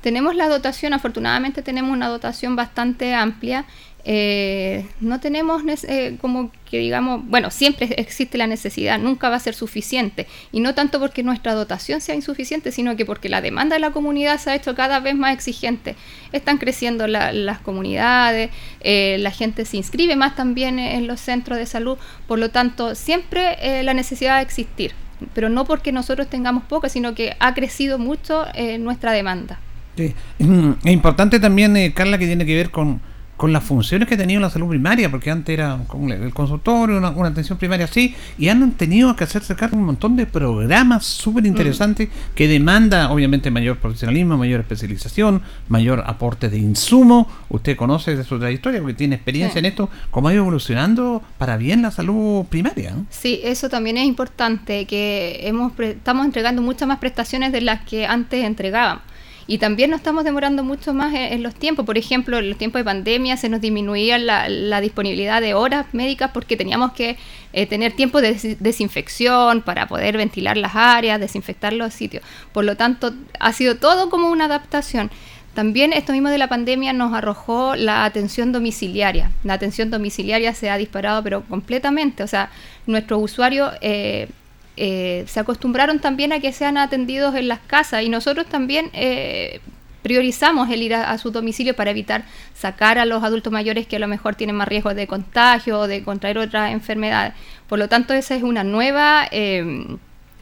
Tenemos 0.07 0.37
la 0.37 0.49
dotación, 0.49 0.93
afortunadamente 0.93 1.63
tenemos 1.63 1.91
una 1.91 2.07
dotación 2.07 2.55
bastante 2.55 3.13
amplia 3.13 3.67
eh, 4.09 4.87
no 5.01 5.19
tenemos 5.19 5.63
eh, 5.89 6.17
como 6.21 6.53
que 6.71 6.79
digamos, 6.79 7.23
bueno, 7.27 7.51
siempre 7.51 7.89
existe 7.99 8.39
la 8.39 8.47
necesidad, 8.47 9.01
nunca 9.01 9.29
va 9.31 9.35
a 9.35 9.41
ser 9.41 9.57
suficiente, 9.57 10.29
y 10.53 10.61
no 10.61 10.77
tanto 10.77 11.01
porque 11.01 11.25
nuestra 11.25 11.55
dotación 11.55 12.01
sea 12.01 12.15
insuficiente, 12.15 12.71
sino 12.71 12.95
que 12.95 13.05
porque 13.05 13.29
la 13.29 13.41
demanda 13.41 13.75
de 13.75 13.81
la 13.81 13.91
comunidad 13.91 14.39
se 14.39 14.51
ha 14.51 14.55
hecho 14.55 14.77
cada 14.77 15.01
vez 15.01 15.17
más 15.17 15.35
exigente. 15.35 15.97
Están 16.31 16.59
creciendo 16.59 17.09
las 17.09 17.59
comunidades, 17.59 18.51
eh, 18.79 19.17
la 19.19 19.33
gente 19.33 19.65
se 19.65 19.77
inscribe 19.77 20.15
más 20.15 20.37
también 20.37 20.79
en 20.79 21.09
los 21.09 21.21
centros 21.21 21.59
de 21.59 21.67
salud, 21.67 21.99
por 22.29 22.39
lo 22.39 22.51
tanto, 22.51 22.95
siempre 22.95 23.83
la 23.83 23.93
necesidad 23.93 24.37
a 24.37 24.41
existir, 24.41 24.93
pero 25.35 25.49
no 25.49 25.65
porque 25.65 25.91
nosotros 25.91 26.30
tengamos 26.30 26.63
poco, 26.63 26.89
sino 26.89 27.17
que 27.17 27.35
ha 27.41 27.54
crecido 27.54 27.99
mucho 27.99 28.47
nuestra 28.78 29.11
demanda. 29.11 29.59
Es 29.97 30.93
importante 30.93 31.41
también, 31.41 31.93
Carla, 31.93 32.19
que 32.19 32.26
tiene 32.26 32.45
que 32.47 32.54
ver 32.54 32.71
con 32.71 33.00
con 33.37 33.52
las 33.52 33.65
funciones 33.65 34.09
que 34.09 34.17
tenía 34.17 34.41
la 34.41 34.50
salud 34.50 34.69
primaria, 34.69 35.11
porque 35.11 35.30
antes 35.30 35.52
era 35.52 35.78
el 36.09 36.32
consultorio, 36.32 36.97
una, 36.97 37.28
atención 37.28 37.59
primaria 37.59 37.85
así, 37.85 38.15
y 38.39 38.49
han 38.49 38.73
tenido 38.73 39.15
que 39.15 39.25
hacerse 39.25 39.54
cargo 39.54 39.76
de 39.76 39.80
un 39.80 39.87
montón 39.87 40.17
de 40.17 40.26
programas 40.26 41.04
súper 41.04 41.45
interesantes 41.45 42.09
mm. 42.09 42.35
que 42.35 42.49
demanda 42.49 43.11
obviamente 43.11 43.50
mayor 43.50 43.78
profesionalismo, 43.78 44.39
mayor 44.39 44.61
especialización, 44.61 45.43
mayor 45.69 46.02
aporte 46.06 46.49
de 46.49 46.59
insumo. 46.59 47.28
Usted 47.50 47.76
conoce 47.76 48.17
de 48.17 48.25
su 48.25 48.39
trayectoria 48.39 48.80
porque 48.80 48.95
tiene 48.95 49.17
experiencia 49.17 49.59
en 49.59 49.67
esto, 49.67 49.91
cómo 50.11 50.28
ha 50.28 50.32
ido 50.32 50.43
evolucionando 50.43 51.23
para 51.37 51.59
bien 51.59 51.82
la 51.82 51.91
salud 51.91 52.47
primaria. 52.47 52.95
Sí, 53.11 53.41
eso 53.45 53.69
también 53.69 53.99
es 53.99 54.06
importante, 54.06 54.87
que 54.87 55.41
hemos 55.43 55.78
estamos 55.78 56.25
entregando 56.25 56.63
muchas 56.63 56.89
más 56.89 56.99
prestaciones 56.99 57.52
de 57.52 57.61
las 57.61 57.82
que 57.82 58.06
antes 58.06 58.45
entregábamos. 58.45 59.02
Y 59.49 59.59
también 59.59 59.91
nos 59.91 60.00
estamos 60.00 60.25
demorando 60.25 60.65
mucho 60.65 60.93
más 60.93 61.15
en, 61.15 61.43
los 61.43 61.54
tiempos. 61.54 61.87
Por 61.87 61.99
ejemplo, 61.99 62.39
en 62.39 62.49
los 62.49 62.59
tiempos 62.59 62.80
de 62.80 62.85
pandemia 62.85 63.37
se 63.37 63.49
nos 63.49 63.61
disminuía 63.61 64.19
la, 64.19 64.80
disponibilidad 64.80 65.41
de 65.41 65.54
horas 65.54 65.87
médicas 65.93 66.30
porque 66.35 66.56
teníamos 66.56 66.93
que 66.93 67.17
eh, 67.52 67.67
tener 67.67 67.93
tiempo 67.93 68.21
de 68.21 68.56
desinfección 68.59 69.63
para 69.63 69.87
poder 69.87 70.17
ventilar 70.17 70.56
las 70.56 70.75
áreas, 70.75 71.21
desinfectar 71.21 71.73
los 71.73 71.95
sitios. 71.95 72.25
Por 72.52 72.65
lo 72.65 72.76
tanto, 72.76 73.15
ha 73.39 73.52
sido 73.52 73.76
todo 73.76 74.11
como 74.11 74.30
una 74.30 74.47
adaptación. 74.47 75.11
También 75.54 75.95
esto 75.95 76.13
mismo 76.13 76.28
de 76.28 76.37
la 76.37 76.49
pandemia 76.49 76.93
nos 76.93 77.15
arrojó 77.15 77.76
la 77.76 78.04
atención 78.04 78.52
domiciliaria. 78.52 79.30
La 79.43 79.54
atención 79.54 79.91
domiciliaria 79.91 80.52
se 80.52 80.69
ha 80.69 80.76
disparado, 80.76 81.23
pero 81.23 81.43
completamente. 81.45 82.23
O 82.23 82.26
sea, 82.26 82.50
nuestros 82.87 83.23
usuarios 83.23 83.73
eh, 83.80 84.28
eh, 84.76 85.25
se 85.26 85.41
acostumbraron 85.41 86.00
también 86.00 86.32
a 86.32 86.41
que 86.41 86.52
sean 86.52 86.76
atendidos 86.76 87.34
en 87.34 87.49
las 87.49 87.60
casas 87.60 88.02
y 88.02 88.08
nosotros 88.08 88.47
también 88.47 88.91
eh, 88.93 89.60
priorizamos 90.02 90.71
el 90.71 90.82
ir 90.82 90.95
a, 90.95 91.17
su 91.19 91.30
domicilio 91.30 91.75
para 91.75 91.91
evitar 91.91 92.25
sacar 92.54 92.99
a 92.99 93.06
los 93.06 93.25
adultos 93.25 93.52
mayores 93.52 93.86
que 93.86 93.97
a 93.97 93.99
lo 93.99 94.06
mejor 94.06 94.34
tienen 94.34 94.54
más 94.54 94.69
riesgo 94.69 94.95
de 94.95 95.06
contagio 95.06 95.80
o 95.80 95.89
de 95.89 96.04
contraer 96.04 96.39
otras 96.39 96.73
enfermedades. 96.73 97.32
Por 97.69 97.78
lo 97.78 97.89
tanto, 97.89 98.15
esa 98.15 98.36
es 98.36 98.43
una 98.43 98.62
nueva 98.62 99.26
em, 99.30 99.99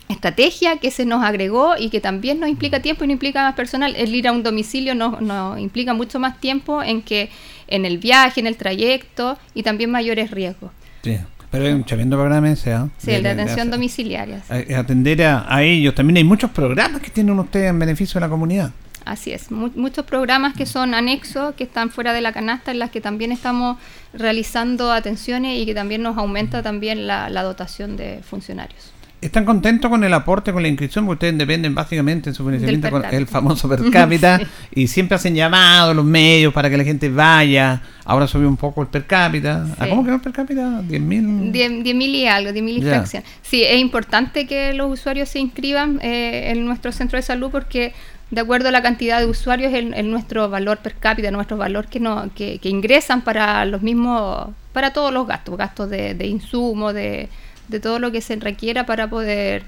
estrategia 0.09 0.79
que 0.79 0.91
se 0.91 1.07
nos 1.07 1.25
agregó 1.25 1.77
y 1.79 1.89
que 1.89 2.01
también 2.01 2.41
nos 2.41 2.51
implica 2.51 2.81
tiempo 2.81 3.05
y 3.05 3.07
no 3.07 3.15
implica 3.15 3.43
más 3.43 3.55
personal. 3.55 3.95
El 3.97 4.15
ir 4.15 4.29
a 4.29 4.33
un 4.33 4.43
domicilio 4.43 4.95
nos, 4.95 5.23
nos 5.23 5.59
implica 5.59 5.95
mucho 5.95 6.19
más 6.19 6.41
tiempo 6.41 6.83
en 6.83 7.01
que 7.01 7.31
en 7.69 7.87
el 7.87 7.99
viaje, 7.99 8.41
en 8.41 8.47
el 8.47 8.57
trayecto 8.57 9.39
y 9.55 9.63
también 9.63 9.91
mayores 9.91 10.31
riesgos. 10.31 10.73
Sí. 11.03 11.19
Pero 11.55 11.69
es 11.69 11.75
un 11.75 11.85
tremendo 11.85 12.17
programa 12.17 12.51
ese, 12.51 12.73
¿ah? 12.73 12.89
Sí, 12.99 13.13
el 13.13 13.23
de, 13.23 13.31
atención 13.31 13.71
domiciliaria. 13.71 14.43
Atender 14.77 15.23
a, 15.23 15.63
ellos. 15.63 15.95
También 15.95 16.17
hay 16.17 16.25
muchos 16.25 16.51
programas 16.51 17.01
que 17.01 17.11
tienen 17.11 17.39
ustedes 17.39 17.71
en 17.71 17.79
beneficio 17.79 18.15
de 18.15 18.27
la 18.27 18.29
comunidad. 18.29 18.73
Así 19.05 19.33
es, 19.33 19.51
muchos 19.51 20.05
programas 20.07 20.55
que 20.55 20.65
son 20.65 20.95
anexos, 20.95 21.55
que 21.55 21.65
están 21.65 21.91
fuera 21.91 22.13
de 22.15 22.23
la 22.23 22.33
canasta, 22.33 22.71
en 22.73 22.79
las 22.79 22.91
que 22.91 23.03
también 23.03 23.33
estamos 23.33 23.77
realizando 24.15 24.91
atenciones 24.91 25.61
y 25.61 25.67
que 25.67 25.75
también 25.75 26.03
nos 26.03 26.17
aumenta 26.17 26.63
también 26.63 27.07
la 27.07 27.43
dotación 27.43 27.97
de 27.97 28.21
funcionarios. 28.23 28.94
¿Están 29.25 29.47
contentos 29.47 29.91
con 29.91 30.05
el 30.05 30.13
aporte, 30.13 30.53
con 30.53 30.61
la 30.61 30.69
inscripción? 30.69 31.07
Porque 31.07 31.27
ustedes 31.27 31.39
dependen 31.39 31.75
básicamente 31.75 32.29
en 32.29 32.35
su 32.35 32.45
financiamiento 32.45 32.91
con 32.91 33.07
el 33.07 33.27
famoso 33.27 33.71
per 33.71 33.81
cápita 33.91 34.39
y 34.75 34.87
siempre 34.87 35.15
hacen 35.15 35.35
llamados 35.35 35.97
los 35.97 36.05
medios 36.05 36.53
para 36.53 36.69
que 36.69 36.77
la 36.77 36.85
gente 36.85 37.09
vaya. 37.09 37.81
Ahora 38.05 38.27
subió 38.27 38.47
un 38.47 38.59
poco 38.59 38.83
el 38.83 38.89
per 38.89 39.07
cápita. 39.07 39.67
¿A 39.79 39.89
cómo 39.89 40.05
quedó 40.05 40.17
el 40.17 40.21
per 40.21 40.33
cápita? 40.33 40.83
¿10 40.83 41.01
mil? 41.01 41.53
10 41.53 41.95
mil 41.95 42.15
y 42.15 42.27
algo, 42.27 42.53
10 42.53 42.63
mil 42.63 42.77
y 42.77 42.83
fracción. 42.83 43.23
Sí, 43.41 43.65
es 43.65 43.79
importante 43.79 44.47
que 44.47 44.75
los 44.75 44.93
usuarios 44.93 45.31
se 45.31 45.39
inscriban 45.39 46.01
eh, 46.03 46.51
en 46.51 46.67
nuestro 46.67 46.93
centro 46.93 47.17
de 47.17 47.23
salud 47.23 47.49
porque 47.51 47.95
de 48.31 48.43
acuerdo 48.43 48.69
a 48.69 48.73
la 48.73 48.83
cantidad 48.83 49.21
de 49.21 49.27
usuarios 49.27 49.73
en, 49.73 50.11
nuestro 50.11 50.51
valor 50.51 50.79
per 50.79 50.97
cápita, 50.97 51.31
nuestro 51.31 51.57
valor 51.57 51.87
que, 51.87 51.99
no, 51.99 52.29
que, 52.35 52.61
ingresan 52.65 53.23
para 53.23 53.65
los 53.65 53.81
mismos, 53.81 54.49
para 54.75 54.93
todos 54.93 55.15
los 55.15 55.27
gastos, 55.27 55.57
gastos 55.57 55.89
de, 55.89 56.13
de 56.13 56.27
insumo, 56.27 56.93
de 56.93 57.31
de 57.69 57.81
todo 57.81 57.99
lo 57.99 58.13
que 58.13 58.21
se 58.21 58.37
requiera 58.37 58.87
para 58.87 59.09
poder 59.09 59.65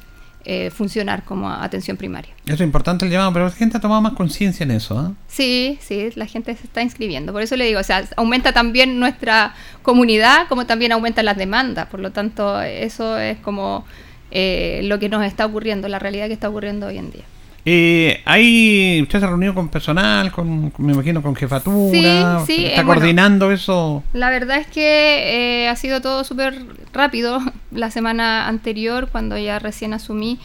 eh, 0.48 0.70
funcionar 0.70 1.24
como 1.24 1.50
atención 1.50 1.96
primaria. 1.96 2.32
Eso 2.44 2.54
es 2.54 2.60
importante 2.60 3.04
el 3.04 3.10
llamado, 3.10 3.32
pero 3.32 3.46
la 3.46 3.50
gente 3.50 3.78
ha 3.78 3.80
tomado 3.80 4.00
más 4.00 4.12
conciencia 4.12 4.62
en 4.62 4.70
eso. 4.70 5.08
¿eh? 5.08 5.12
Sí, 5.26 5.78
sí, 5.80 6.10
la 6.14 6.26
gente 6.26 6.54
se 6.54 6.64
está 6.64 6.82
inscribiendo. 6.82 7.32
Por 7.32 7.42
eso 7.42 7.56
le 7.56 7.64
digo, 7.64 7.80
o 7.80 7.82
sea, 7.82 8.08
aumenta 8.16 8.52
también 8.52 9.00
nuestra 9.00 9.54
comunidad, 9.82 10.46
como 10.48 10.64
también 10.64 10.92
aumentan 10.92 11.24
las 11.24 11.36
demandas. 11.36 11.86
Por 11.88 11.98
lo 11.98 12.12
tanto, 12.12 12.62
eso 12.62 13.18
es 13.18 13.38
como 13.38 13.84
eh, 14.30 14.82
lo 14.84 15.00
que 15.00 15.08
nos 15.08 15.24
está 15.24 15.46
ocurriendo, 15.46 15.88
la 15.88 15.98
realidad 15.98 16.28
que 16.28 16.34
está 16.34 16.48
ocurriendo 16.48 16.86
hoy 16.86 16.98
en 16.98 17.10
día. 17.10 17.24
Eh, 17.68 18.22
hay, 18.24 19.02
¿Usted 19.02 19.18
se 19.18 19.24
ha 19.24 19.28
reunido 19.28 19.52
con 19.52 19.68
personal, 19.68 20.30
con, 20.30 20.72
me 20.78 20.92
imagino 20.92 21.20
con 21.20 21.34
jefatura? 21.34 22.38
Sí, 22.46 22.54
sí. 22.54 22.66
¿Está 22.66 22.84
coordinando 22.84 23.50
eso? 23.50 24.04
La 24.12 24.30
verdad 24.30 24.58
es 24.58 24.68
que 24.68 25.66
ha 25.68 25.74
sido 25.74 26.00
todo 26.00 26.22
súper 26.22 26.64
rápido. 26.92 27.40
La 27.72 27.90
semana 27.90 28.46
anterior, 28.46 29.08
cuando 29.10 29.36
ya 29.36 29.58
recién 29.58 29.92
asumí, 29.92 30.38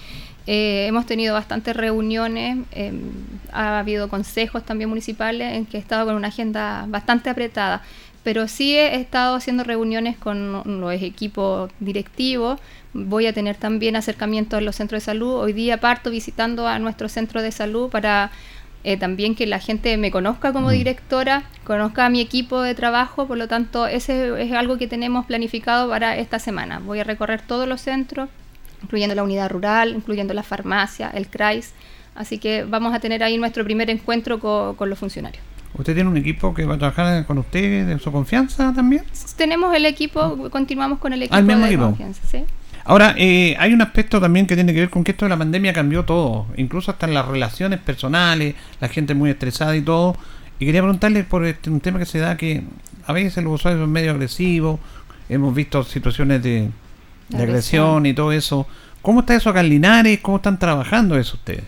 eh, 0.48 0.88
hemos 0.88 1.06
tenido 1.06 1.36
bastantes 1.36 1.76
reuniones, 1.76 2.58
em, 2.72 3.12
ha 3.54 3.80
habido 3.80 4.10
consejos 4.10 4.66
también 4.66 4.90
municipales 4.90 5.54
en 5.54 5.68
que 5.68 5.78
he 5.78 5.80
estado 5.80 6.08
con 6.08 6.16
una 6.16 6.30
agenda 6.30 6.86
bastante 6.88 7.30
apretada, 7.30 7.84
pero 8.24 8.48
sí 8.48 8.76
he 8.76 8.96
estado 8.96 9.36
haciendo 9.36 9.64
reuniones 9.64 10.18
con 10.18 10.64
los 10.66 10.94
equipos 10.94 11.72
directivos, 11.80 12.60
voy 12.94 13.28
a 13.28 13.34
tener 13.34 13.56
también 13.56 13.96
acercamientos 13.96 14.60
en 14.60 14.66
los 14.66 14.76
centros 14.76 15.02
de 15.02 15.06
salud, 15.06 15.36
hoy 15.36 15.54
día 15.54 15.80
parto 15.80 16.10
visitando 16.10 16.68
a 16.68 16.80
nuestro 16.80 17.10
centro 17.10 17.42
de 17.42 17.52
salud 17.52 17.90
para 17.90 18.32
eh, 18.84 18.98
también 18.98 19.36
que 19.36 19.46
la 19.46 19.60
gente 19.60 19.96
me 19.98 20.10
conozca 20.10 20.52
como 20.54 20.70
mm. 20.70 20.72
directora, 20.72 21.44
conozca 21.64 22.08
a 22.08 22.10
mi 22.10 22.20
equipo 22.20 22.62
de 22.62 22.74
trabajo, 22.74 23.28
por 23.28 23.38
lo 23.38 23.48
tanto, 23.48 23.86
ese 23.86 24.42
es 24.42 24.52
algo 24.54 24.78
que 24.78 24.88
tenemos 24.88 25.26
planificado 25.26 25.90
para 25.90 26.18
esta 26.18 26.40
semana. 26.40 26.80
Voy 26.80 27.00
a 27.00 27.04
recorrer 27.04 27.42
todos 27.42 27.68
los 27.68 27.82
centros, 27.82 28.30
incluyendo 28.82 29.14
la 29.14 29.24
unidad 29.24 29.52
rural, 29.52 29.94
incluyendo 29.96 30.34
la 30.34 30.42
farmacia, 30.42 31.12
el 31.14 31.28
CRAIS. 31.28 31.74
Así 32.16 32.40
que 32.40 32.64
vamos 32.64 32.94
a 32.94 33.00
tener 33.00 33.24
ahí 33.24 33.38
nuestro 33.38 33.64
primer 33.64 33.90
encuentro 33.90 34.40
con, 34.40 34.90
los 34.90 34.98
funcionarios. 34.98 35.44
¿Usted 35.76 35.94
tiene 35.94 36.10
un 36.10 36.18
equipo 36.18 36.54
que 36.54 36.66
va 36.66 36.76
a 36.76 36.78
trabajar 36.78 37.26
con 37.26 37.38
usted 37.38 37.86
de 37.88 38.00
su 38.00 38.12
confianza 38.12 38.74
también? 38.74 39.04
Tenemos 39.38 39.74
el 39.74 39.86
equipo, 39.86 40.50
continuamos 40.50 41.00
con 41.00 41.14
el 41.14 41.24
equipo 41.24 41.42
de 41.42 41.78
confianza, 41.78 42.28
¿sí? 42.28 42.44
Ahora, 42.84 43.14
eh, 43.18 43.56
hay 43.60 43.74
un 43.74 43.82
aspecto 43.82 44.20
también 44.20 44.48
que 44.48 44.56
tiene 44.56 44.74
que 44.74 44.80
ver 44.80 44.90
con 44.90 45.04
que 45.04 45.12
esto 45.12 45.26
de 45.26 45.30
la 45.30 45.38
pandemia 45.38 45.74
cambió 45.74 46.04
todo, 46.04 46.48
incluso 46.58 46.92
hasta 46.92 47.06
en 47.06 47.14
las 47.14 47.28
relaciones 47.28 47.80
personales, 47.80 48.56
la 48.80 48.88
gente 48.88 49.14
muy 49.14 49.30
estresada 49.30 49.76
y 49.76 49.82
todo. 49.82 50.16
Y 50.60 50.66
quería 50.66 50.82
preguntarle 50.82 51.24
por 51.24 51.46
este, 51.46 51.70
un 51.70 51.80
tema 51.80 52.00
que 52.00 52.06
se 52.06 52.20
da 52.20 52.38
que 52.38 52.64
a 53.06 53.14
veces 53.14 53.44
los 53.44 53.54
usuarios 53.54 53.82
son 53.82 53.92
medio 53.92 54.12
agresivos, 54.12 54.80
hemos 55.30 55.54
visto 55.54 55.84
situaciones 55.84 56.42
de, 56.44 56.70
de 57.30 57.44
agresión 57.44 58.06
y 58.06 58.14
todo 58.14 58.32
eso. 58.32 58.68
¿Cómo 59.02 59.22
está 59.22 59.36
eso 59.36 59.50
acá 59.50 59.62
en 59.62 59.70
Linares? 59.70 60.20
¿Cómo 60.20 60.38
están 60.38 60.60
trabajando 60.60 61.18
eso 61.18 61.36
ustedes? 61.38 61.64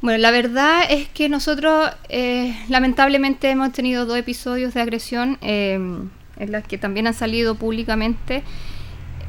Bueno, 0.00 0.18
la 0.18 0.30
verdad 0.30 0.82
es 0.88 1.08
que 1.08 1.28
nosotros 1.28 1.90
eh, 2.08 2.56
lamentablemente 2.68 3.50
hemos 3.50 3.72
tenido 3.72 4.06
dos 4.06 4.18
episodios 4.18 4.74
de 4.74 4.80
agresión 4.80 5.38
eh, 5.40 5.74
en 5.74 6.52
los 6.52 6.64
que 6.64 6.78
también 6.78 7.06
han 7.06 7.14
salido 7.14 7.54
públicamente 7.54 8.42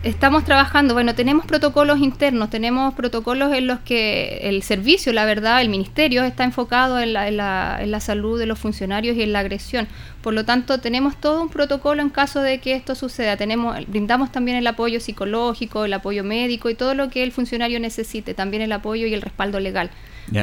estamos 0.08 0.46
trabajando, 0.46 0.93
bueno, 0.93 1.15
tenemos 1.15 1.46
protocolos 1.46 2.00
internos, 2.00 2.50
tenemos 2.50 2.93
protocolos 2.93 3.54
en 3.54 3.67
los 3.67 3.80
que 3.80 4.39
el 4.43 4.63
servicio, 4.63 5.12
la 5.12 5.26
verdad, 5.26 5.62
el 5.62 5.70
ministerio 5.70 6.24
está 6.24 6.43
enfocado 6.43 7.00
en 7.00 7.13
la, 7.13 7.28
en 7.28 7.38
la, 7.38 7.78
en 7.82 7.91
la 7.91 8.00
salud 8.00 8.39
de 8.39 8.46
los 8.46 8.58
funcionarios 8.58 9.17
y 9.17 9.24
en 9.24 9.34
la 9.34 9.39
agresión. 9.39 9.88
Por 10.22 10.34
lo 10.34 10.46
tanto, 10.46 10.80
tenemos 10.80 11.17
todo 11.17 11.41
un 11.41 11.50
protocolo 11.50 12.02
en 12.02 12.10
caso 12.10 12.41
de 12.41 12.60
que 12.60 12.74
esto 12.74 12.96
suceda. 12.96 13.38
Tenemos, 13.38 13.76
brindamos 13.88 14.32
también 14.32 14.58
el 14.58 14.67
apoyo 14.67 15.00
psicológico, 15.00 15.86
el 15.86 15.93
apoyo 15.93 16.24
médico 16.24 16.70
y 16.70 16.76
todo 16.76 16.93
lo 16.93 17.10
que 17.10 17.24
el 17.24 17.32
funcionario 17.32 17.80
necesite, 17.80 18.34
también 18.34 18.63
el 18.63 18.72
apoyo 18.72 19.08
y 19.08 19.13
el 19.13 19.22
respaldo 19.22 19.60
legal. 19.60 19.89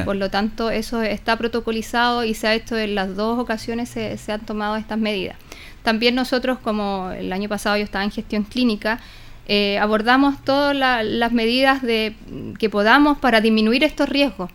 Por 0.03 0.15
lo 0.15 0.31
tanto, 0.31 0.71
eso 0.71 1.03
está 1.03 1.37
protocolizado 1.37 2.23
y 2.23 2.33
se 2.33 2.47
ha 2.47 2.55
hecho 2.55 2.75
en 2.75 2.95
las 2.95 3.15
dos 3.15 3.37
ocasiones 3.37 3.87
se, 3.87 4.17
se 4.17 4.31
han 4.31 4.41
tomado 4.41 4.77
estas 4.77 4.97
medidas. 4.97 5.37
También 5.83 6.15
nosotros, 6.15 6.57
como 6.57 7.11
el 7.11 7.31
año 7.31 7.47
pasado 7.49 7.77
yo 7.77 7.83
estaba 7.83 8.03
en 8.03 8.09
gestión 8.09 8.45
clínica, 8.45 8.99
eh, 9.47 9.77
abordamos 9.79 10.43
todas 10.43 10.75
las 10.75 11.31
medidas 11.31 11.81
de, 11.81 12.15
que 12.59 12.69
podamos 12.69 13.17
para 13.17 13.41
disminuir 13.41 13.83
estos 13.83 14.09
riesgos. 14.09 14.49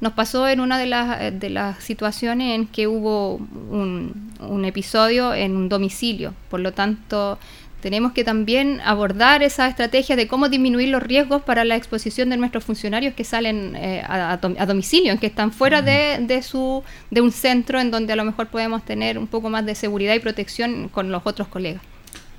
Nos 0.00 0.12
pasó 0.12 0.48
en 0.48 0.60
una 0.60 0.78
de 0.78 0.86
las, 0.86 1.38
de 1.38 1.50
las 1.50 1.82
situaciones 1.82 2.54
en 2.54 2.66
que 2.66 2.86
hubo 2.86 3.36
un, 3.36 4.32
un 4.40 4.64
episodio 4.64 5.32
en 5.32 5.56
un 5.56 5.68
domicilio, 5.68 6.34
por 6.50 6.60
lo 6.60 6.72
tanto 6.72 7.38
tenemos 7.84 8.12
que 8.12 8.24
también 8.24 8.80
abordar 8.82 9.42
esa 9.42 9.68
estrategia 9.68 10.16
de 10.16 10.26
cómo 10.26 10.48
disminuir 10.48 10.88
los 10.88 11.02
riesgos 11.02 11.42
para 11.42 11.66
la 11.66 11.76
exposición 11.76 12.30
de 12.30 12.38
nuestros 12.38 12.64
funcionarios 12.64 13.12
que 13.12 13.24
salen 13.24 13.76
eh, 13.76 14.02
a, 14.06 14.32
a, 14.32 14.66
domicilio, 14.66 15.20
que 15.20 15.26
están 15.26 15.52
fuera 15.52 15.82
de, 15.82 16.16
de, 16.26 16.40
su, 16.40 16.82
de 17.10 17.20
un 17.20 17.30
centro 17.30 17.78
en 17.78 17.90
donde 17.90 18.14
a 18.14 18.16
lo 18.16 18.24
mejor 18.24 18.46
podemos 18.46 18.82
tener 18.86 19.18
un 19.18 19.26
poco 19.26 19.50
más 19.50 19.66
de 19.66 19.74
seguridad 19.74 20.14
y 20.14 20.20
protección 20.20 20.88
con 20.88 21.12
los 21.12 21.20
otros 21.26 21.48
colegas. 21.48 21.82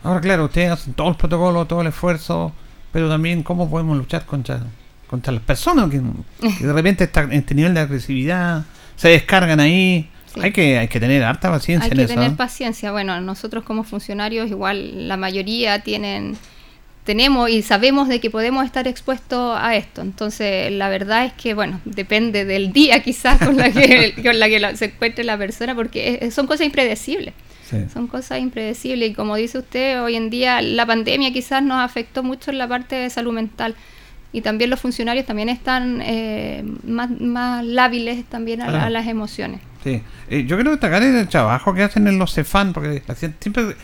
Ahora, 0.06 0.22
claro, 0.22 0.46
ustedes 0.46 0.72
hacen 0.72 0.94
todo 0.94 1.10
el 1.10 1.16
protocolo, 1.16 1.66
todo 1.66 1.82
el 1.82 1.88
esfuerzo, 1.88 2.54
pero 2.94 3.10
también 3.10 3.42
cómo 3.42 3.68
podemos 3.68 3.98
luchar 3.98 4.24
contra, 4.24 4.62
contra 5.08 5.34
las 5.34 5.42
personas 5.42 5.90
que, 5.90 6.00
de 6.00 6.74
repente 6.74 7.06
están 7.06 7.32
en 7.32 7.40
este 7.40 7.56
nivel 7.56 7.74
de 7.74 7.80
agresividad, 7.80 8.66
se 8.96 9.10
descargan 9.10 9.60
ahí. 9.60 10.08
Hay, 10.40 10.52
que, 10.52 10.78
hay 10.78 10.90
que 10.90 11.00
tener 11.00 11.24
harta 11.24 11.50
paciencia 11.50 11.90
hay 11.92 11.98
que 11.98 12.06
tener 12.06 12.36
paciencia. 12.36 12.92
Bueno, 12.92 13.20
nosotros 13.20 13.64
como 13.64 13.84
funcionarios, 13.84 14.50
igual 14.52 15.08
la 15.08 15.18
mayoría 15.18 15.82
tienen 15.82 16.38
tenemos 17.04 17.50
y 17.50 17.62
sabemos 17.62 18.08
de 18.08 18.20
que 18.20 18.30
podemos 18.30 18.66
estar 18.66 18.88
expuestos 18.88 19.58
a 19.60 19.76
esto. 19.76 20.02
Entonces, 20.02 20.72
la 20.72 20.90
verdad 20.90 21.26
es 21.26 21.34
que, 21.34 21.54
bueno, 21.54 21.80
depende 21.86 22.46
del 22.46 22.74
día 22.74 23.02
quizás 23.02 23.40
con 23.40 23.58
la 23.58 23.72
que, 23.72 24.14
con 24.24 24.40
la 24.40 24.50
que 24.50 24.76
se 24.76 24.86
encuentre 24.86 25.24
la 25.24 25.38
persona, 25.38 25.74
porque 25.74 26.30
son 26.32 26.46
cosas 26.46 26.66
impredecibles. 26.66 27.34
Son 27.92 28.08
cosas 28.08 28.40
impredecibles. 28.40 29.12
Y 29.12 29.14
como 29.14 29.36
dice 29.36 29.60
usted, 29.60 30.02
hoy 30.02 30.16
en 30.16 30.30
día 30.30 30.62
la 30.62 30.86
pandemia 30.86 31.34
quizás 31.34 31.64
nos 31.64 31.78
afectó 31.78 32.24
mucho 32.24 32.52
en 32.52 32.58
la 32.58 32.68
parte 32.68 32.96
de 32.96 33.10
salud 33.10 33.34
mental. 33.34 33.76
Y 34.32 34.42
también 34.42 34.70
los 34.70 34.82
funcionarios 34.82 35.26
también 35.26 35.48
están 35.50 36.02
eh, 36.02 36.64
más, 36.84 37.10
más 37.22 37.64
lábiles 37.64 38.26
también 38.26 38.62
a, 38.62 38.90
las 38.90 39.08
emociones. 39.08 39.62
Sí, 39.84 40.02
eh, 40.30 40.46
yo 40.46 40.58
quiero 40.58 40.72
destacar 40.72 41.04
el 41.04 41.28
trabajo 41.30 41.74
que 41.74 41.84
hacen 41.84 42.08
en 42.08 42.20
los 42.20 42.34
CEFAN, 42.34 42.74
porque 42.74 43.02
siempre, 43.40 43.76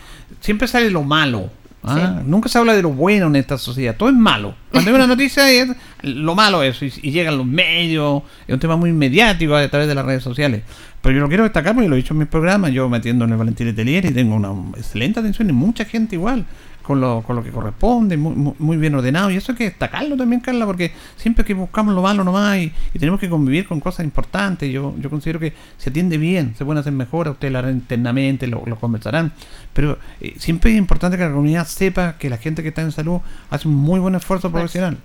siempre 0.41 0.67
sale 0.67 0.91
lo 0.91 1.03
malo. 1.03 1.49
¿Ah? 1.83 2.21
Nunca 2.25 2.49
se 2.49 2.57
habla 2.57 2.73
de 2.73 2.81
lo 2.81 2.89
bueno 2.89 3.27
en 3.27 3.35
esta 3.35 3.57
sociedad, 3.57 3.95
todo 3.95 4.09
es 4.09 4.15
malo. 4.15 4.55
Cuando 4.71 4.89
hay 4.89 4.95
una 4.95 5.07
noticia 5.07 5.49
es 5.51 5.69
lo 6.01 6.35
malo 6.35 6.63
eso, 6.63 6.85
y, 6.85 6.93
y 7.01 7.11
llegan 7.11 7.37
los 7.37 7.45
medios, 7.45 8.23
es 8.47 8.53
un 8.53 8.59
tema 8.59 8.75
muy 8.75 8.91
mediático 8.91 9.55
a 9.55 9.67
través 9.67 9.87
de 9.87 9.95
las 9.95 10.05
redes 10.05 10.23
sociales. 10.23 10.63
Pero 11.01 11.15
yo 11.15 11.21
lo 11.21 11.27
quiero 11.27 11.43
destacar 11.43 11.73
porque 11.73 11.89
lo 11.89 11.95
he 11.95 11.97
dicho 11.97 12.13
en 12.13 12.19
mis 12.19 12.27
programas. 12.27 12.71
Yo 12.71 12.87
me 12.87 12.97
atiendo 12.97 13.25
en 13.25 13.31
el 13.31 13.37
Valentín 13.37 13.67
Letelier 13.67 14.05
y 14.05 14.11
tengo 14.11 14.35
una 14.35 14.51
excelente 14.77 15.19
atención 15.19 15.49
y 15.49 15.53
mucha 15.53 15.85
gente 15.85 16.15
igual, 16.15 16.45
con 16.91 16.99
lo, 16.99 17.21
con 17.21 17.37
lo 17.37 17.43
que 17.43 17.51
corresponde, 17.51 18.17
muy, 18.17 18.53
muy, 18.59 18.75
bien 18.75 18.93
ordenado. 18.95 19.31
Y 19.31 19.37
eso 19.37 19.53
hay 19.53 19.57
que 19.57 19.63
destacarlo 19.63 20.17
también, 20.17 20.41
Carla, 20.41 20.65
porque 20.65 20.91
siempre 21.15 21.45
que 21.45 21.53
buscamos 21.53 21.95
lo 21.95 22.01
malo 22.01 22.25
nomás 22.25 22.57
y, 22.57 22.73
y 22.93 22.99
tenemos 22.99 23.17
que 23.17 23.29
convivir 23.29 23.65
con 23.65 23.79
cosas 23.79 24.03
importantes. 24.03 24.69
Yo, 24.69 24.93
yo 24.99 25.09
considero 25.09 25.39
que 25.39 25.53
se 25.77 25.89
atiende 25.89 26.17
bien, 26.17 26.53
se 26.57 26.65
pueden 26.65 26.79
hacer 26.79 26.91
mejor. 26.91 27.29
Ustedes 27.29 27.53
lo 27.53 27.59
harán 27.59 27.75
internamente, 27.75 28.45
lo, 28.45 28.63
lo 28.65 28.75
conversarán. 28.77 29.31
Pero 29.71 29.99
eh, 30.19 30.35
siempre 30.37 30.71
es 30.71 30.77
importante 30.77 31.15
que 31.15 31.23
la 31.23 31.31
comunidad 31.31 31.65
sepa 31.65 32.17
que 32.17 32.29
la 32.29 32.35
gente 32.35 32.61
que 32.61 32.69
está 32.69 32.81
en 32.81 32.91
salud 32.91 33.21
hace 33.49 33.69
un 33.69 33.75
muy 33.75 34.01
buen 34.01 34.15
esfuerzo 34.15 34.51
pues, 34.51 34.63
profesional. 34.63 34.97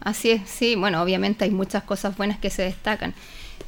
Así 0.00 0.32
es, 0.32 0.42
sí. 0.44 0.74
Bueno, 0.74 1.00
obviamente 1.00 1.46
hay 1.46 1.50
muchas 1.50 1.82
cosas 1.84 2.14
buenas 2.14 2.38
que 2.38 2.50
se 2.50 2.60
destacan 2.60 3.14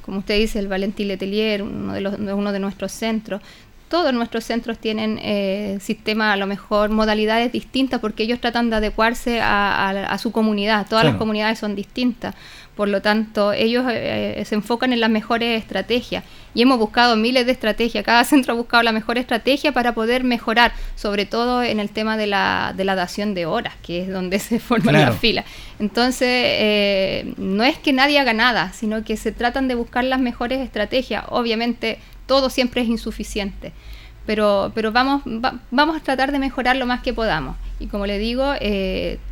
como 0.08 0.20
usted 0.20 0.38
dice, 0.38 0.58
el 0.58 0.68
Valentín 0.68 1.08
Letelier, 1.08 1.62
uno 1.62 1.92
de, 1.92 2.00
los, 2.00 2.18
uno 2.18 2.50
de 2.50 2.58
nuestros 2.58 2.92
centros. 2.92 3.42
Todos 3.88 4.12
nuestros 4.12 4.44
centros 4.44 4.78
tienen 4.78 5.18
eh, 5.22 5.78
sistemas, 5.80 6.34
a 6.34 6.36
lo 6.36 6.46
mejor 6.46 6.90
modalidades 6.90 7.52
distintas, 7.52 8.00
porque 8.00 8.24
ellos 8.24 8.40
tratan 8.40 8.68
de 8.70 8.76
adecuarse 8.76 9.40
a, 9.42 10.16
su 10.18 10.30
comunidad. 10.30 10.86
Todas 10.88 11.04
las 11.04 11.16
comunidades 11.16 11.58
son 11.58 11.74
distintas. 11.74 12.34
Por 12.78 12.88
lo 12.88 13.02
tanto, 13.02 13.52
ellos 13.52 13.84
eh, 13.90 14.34
eh, 14.38 14.44
se 14.44 14.54
enfocan 14.54 14.92
en 14.92 15.00
las 15.00 15.10
mejores 15.10 15.60
estrategias 15.60 16.22
y 16.54 16.62
hemos 16.62 16.78
buscado 16.78 17.16
miles 17.16 17.44
de 17.44 17.50
estrategias. 17.50 18.04
Cada 18.04 18.22
centro 18.22 18.52
ha 18.52 18.56
buscado 18.56 18.84
la 18.84 18.92
mejor 18.92 19.18
estrategia 19.18 19.72
para 19.72 19.94
poder 19.94 20.22
mejorar, 20.22 20.72
sobre 20.94 21.26
todo 21.26 21.62
en 21.62 21.80
el 21.80 21.90
tema 21.90 22.16
de 22.16 22.28
la, 22.28 22.74
de 22.76 22.84
la 22.84 22.94
dación 22.94 23.34
de 23.34 23.46
horas, 23.46 23.74
que 23.82 24.02
es 24.02 24.08
donde 24.08 24.38
se 24.38 24.60
forma 24.60 24.92
la 24.92 25.12
fila. 25.12 25.44
Entonces, 25.78 26.28
eh, 26.30 27.34
no 27.36 27.64
es 27.64 27.78
que 27.78 27.92
nadie 27.92 28.18
haga 28.18 28.32
nada, 28.32 28.72
sino 28.72 29.02
que 29.02 29.16
se 29.16 29.32
tratan 29.32 29.66
de 29.66 29.74
buscar 29.74 30.04
las 30.04 30.20
mejores 30.20 30.60
estrategias. 30.60 31.24
Obviamente, 31.30 31.98
todo 32.28 32.48
siempre 32.48 32.82
es 32.82 32.88
insuficiente 32.88 33.72
pero, 34.28 34.72
pero 34.74 34.92
vamos, 34.92 35.22
vamos 35.70 35.96
a 35.96 36.00
tratar 36.00 36.32
de 36.32 36.38
mejorar 36.38 36.76
lo 36.76 36.84
más 36.84 37.00
que 37.00 37.14
podamos. 37.14 37.56
Y 37.80 37.86
como 37.86 38.04
le 38.04 38.18
digo, 38.18 38.52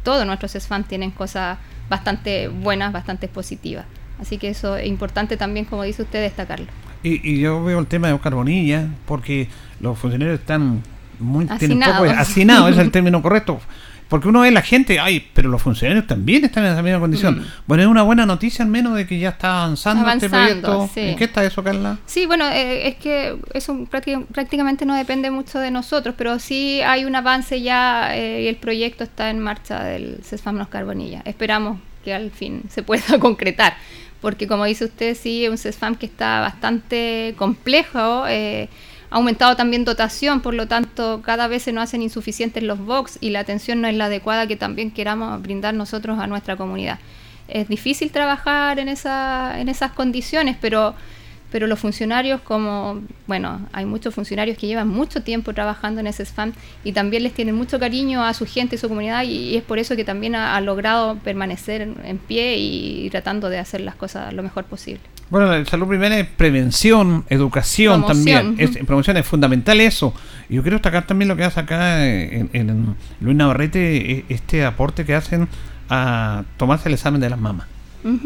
todos 0.03 0.25
nuestros 0.25 0.53
SFAN 0.53 0.85
tienen 0.85 1.11
cosas 1.11 1.59
bastante 1.91 2.49
buenas, 2.49 2.95
bastante 2.95 3.29
positivas. 3.29 3.85
Así 4.19 4.39
que 4.39 4.49
eso 4.49 4.75
es 4.79 4.87
importante 4.87 5.37
también, 5.37 5.67
como 5.67 5.83
dice 5.83 6.01
usted, 6.01 6.23
destacarlo. 6.23 6.69
Y, 7.03 7.39
yo 7.39 7.63
veo 7.63 7.79
el 7.79 7.87
tema 7.87 8.09
de 8.09 8.15
Oscar 8.15 8.35
Bonilla, 8.35 8.89
porque 9.05 9.51
los 9.81 9.99
funcionarios 9.99 10.41
están 10.41 10.83
muy 11.19 11.45
tienen 11.45 11.81
poco 11.81 12.05
hacinado 12.05 12.69
es 12.69 12.79
el 12.79 12.91
término 12.91 13.21
correcto 13.21 13.61
porque 14.09 14.29
uno 14.29 14.41
ve 14.41 14.51
la 14.53 14.63
gente, 14.63 15.01
ay, 15.01 15.29
pero 15.35 15.49
los 15.49 15.61
funcionarios 15.61 16.07
también 16.07 16.45
están 16.45 16.65
en 16.65 16.73
esa 16.73 16.83
misma 16.83 17.01
condición. 17.01 17.41
Mm. 17.41 17.47
Bueno, 17.67 17.83
es 17.83 17.89
una 17.89 18.03
buena 18.03 18.25
noticia 18.25 18.65
al 18.65 18.71
menos 18.71 18.95
de 18.95 19.07
que 19.07 19.19
ya 19.19 19.31
está 19.31 19.65
avanzando, 19.65 20.09
este 20.09 20.31
proyecto. 20.31 20.89
¿En 20.95 21.17
qué 21.17 21.25
está 21.25 21.45
eso, 21.45 21.63
Carla? 21.65 21.99
Sí, 22.07 22.27
bueno, 22.27 22.47
eh, 22.47 22.87
es 22.89 22.97
que 22.97 23.37
eso 23.53 23.87
prácticamente 23.91 24.87
no 24.87 24.95
depende 24.95 25.31
mucho 25.31 25.59
de 25.59 25.73
nosotros, 25.73 26.15
pero 26.17 26.39
sí 26.39 26.81
hay 26.83 27.05
un 27.05 27.17
avance 27.17 27.61
ya 27.61 28.17
eh, 28.17 28.43
y 28.43 28.47
el 28.47 28.57
proyecto 28.57 29.03
está 29.03 29.31
en 29.31 29.41
marcha 29.41 29.83
del 29.83 30.21
CESFAM 30.23 30.57
Los 30.57 30.69
Carbonilla. 30.69 31.23
Esperamos 31.25 31.79
que 32.05 32.15
al 32.15 32.31
fin 32.31 32.63
se 32.69 32.85
pueda 32.85 33.19
concretar, 33.19 33.77
porque 34.21 34.47
como 34.47 34.65
dice 34.67 34.85
usted, 34.85 35.17
sí, 35.17 35.45
es 35.45 35.51
un 35.51 35.59
CESFAM 35.59 35.97
que 35.97 36.07
está 36.07 36.41
bastante 36.41 37.35
complejo. 37.37 38.25
Eh, 38.29 38.69
ha 39.11 39.17
aumentado 39.17 39.57
también 39.57 39.85
dotación, 39.85 40.41
por 40.41 40.55
lo 40.55 40.67
tanto 40.67 41.23
cada 41.23 41.49
vez 41.49 41.63
se 41.63 41.73
nos 41.73 41.85
hacen 41.85 42.03
insuficientes 42.03 42.63
los 42.63 42.79
box 42.79 43.19
y 43.21 43.31
la 43.31 43.41
atención 43.41 43.81
no 43.81 43.89
es 43.89 43.95
la 43.95 44.07
adecuada 44.07 44.47
que 44.47 44.57
también 44.57 44.91
queramos 44.91 45.41
brindar 45.43 45.75
nosotros 45.75 46.19
a 46.19 46.27
nuestra 46.27 46.57
comunidad. 46.57 46.99
Es 47.49 47.69
difícil 47.69 48.11
trabajar 48.11 48.79
en, 48.79 48.89
esa, 48.89 49.61
en 49.61 49.69
esas 49.69 49.93
condiciones, 49.93 50.57
pero 50.61 50.95
pero 51.51 51.67
los 51.67 51.79
funcionarios 51.79 52.41
como, 52.41 53.03
bueno, 53.27 53.67
hay 53.73 53.85
muchos 53.87 54.15
funcionarios 54.15 54.59
que 54.59 54.67
llevan 54.67 54.89
mucho 54.89 55.23
tiempo 55.23 55.55
trabajando 55.55 56.01
en 56.01 56.07
ese 56.07 56.25
spam 56.25 56.53
y 56.85 56.93
también 56.93 57.23
les 57.23 57.33
tienen 57.35 57.55
mucho 57.55 57.79
cariño 57.79 58.25
a 58.25 58.35
su 58.35 58.47
gente 58.47 58.77
y 58.77 58.79
su 58.79 58.89
comunidad 58.89 59.23
y, 59.23 59.57
es 59.57 59.63
por 59.63 59.79
eso 59.79 59.97
que 59.97 60.05
también 60.05 60.35
ha, 60.35 60.61
logrado 60.61 61.17
permanecer 61.17 61.83
en, 61.83 62.19
pie 62.19 62.59
y, 62.59 63.09
tratando 63.11 63.49
de 63.49 63.59
hacer 63.59 63.81
las 63.81 63.95
cosas 63.95 64.33
lo 64.33 64.43
mejor 64.43 64.65
posible. 64.65 65.01
Bueno, 65.29 65.47
la 65.47 65.65
salud 65.65 65.89
primera 65.89 66.19
es 66.19 66.27
prevención, 66.27 67.25
educación 67.29 68.07
también. 68.07 68.55
Es, 68.59 68.77
promoción 68.87 69.17
es 69.17 69.27
fundamental 69.27 69.81
eso. 69.81 70.15
Y 70.49 70.55
yo 70.55 70.63
quiero 70.63 70.77
destacar 70.77 71.07
también 71.07 71.29
lo 71.29 71.37
que 71.37 71.45
hace 71.45 71.61
acá 71.61 72.07
en, 72.07 72.49
en 72.53 72.97
Luis 73.21 73.37
Navarrete, 73.37 74.13
e, 74.13 74.25
este 74.29 74.65
aporte 74.65 75.05
que 75.05 75.15
hacen 75.15 75.49
a 75.89 76.45
tomarse 76.57 76.89
el 76.89 76.95
examen 76.95 77.21
de 77.21 77.31
las 77.31 77.41
mamas 77.41 77.67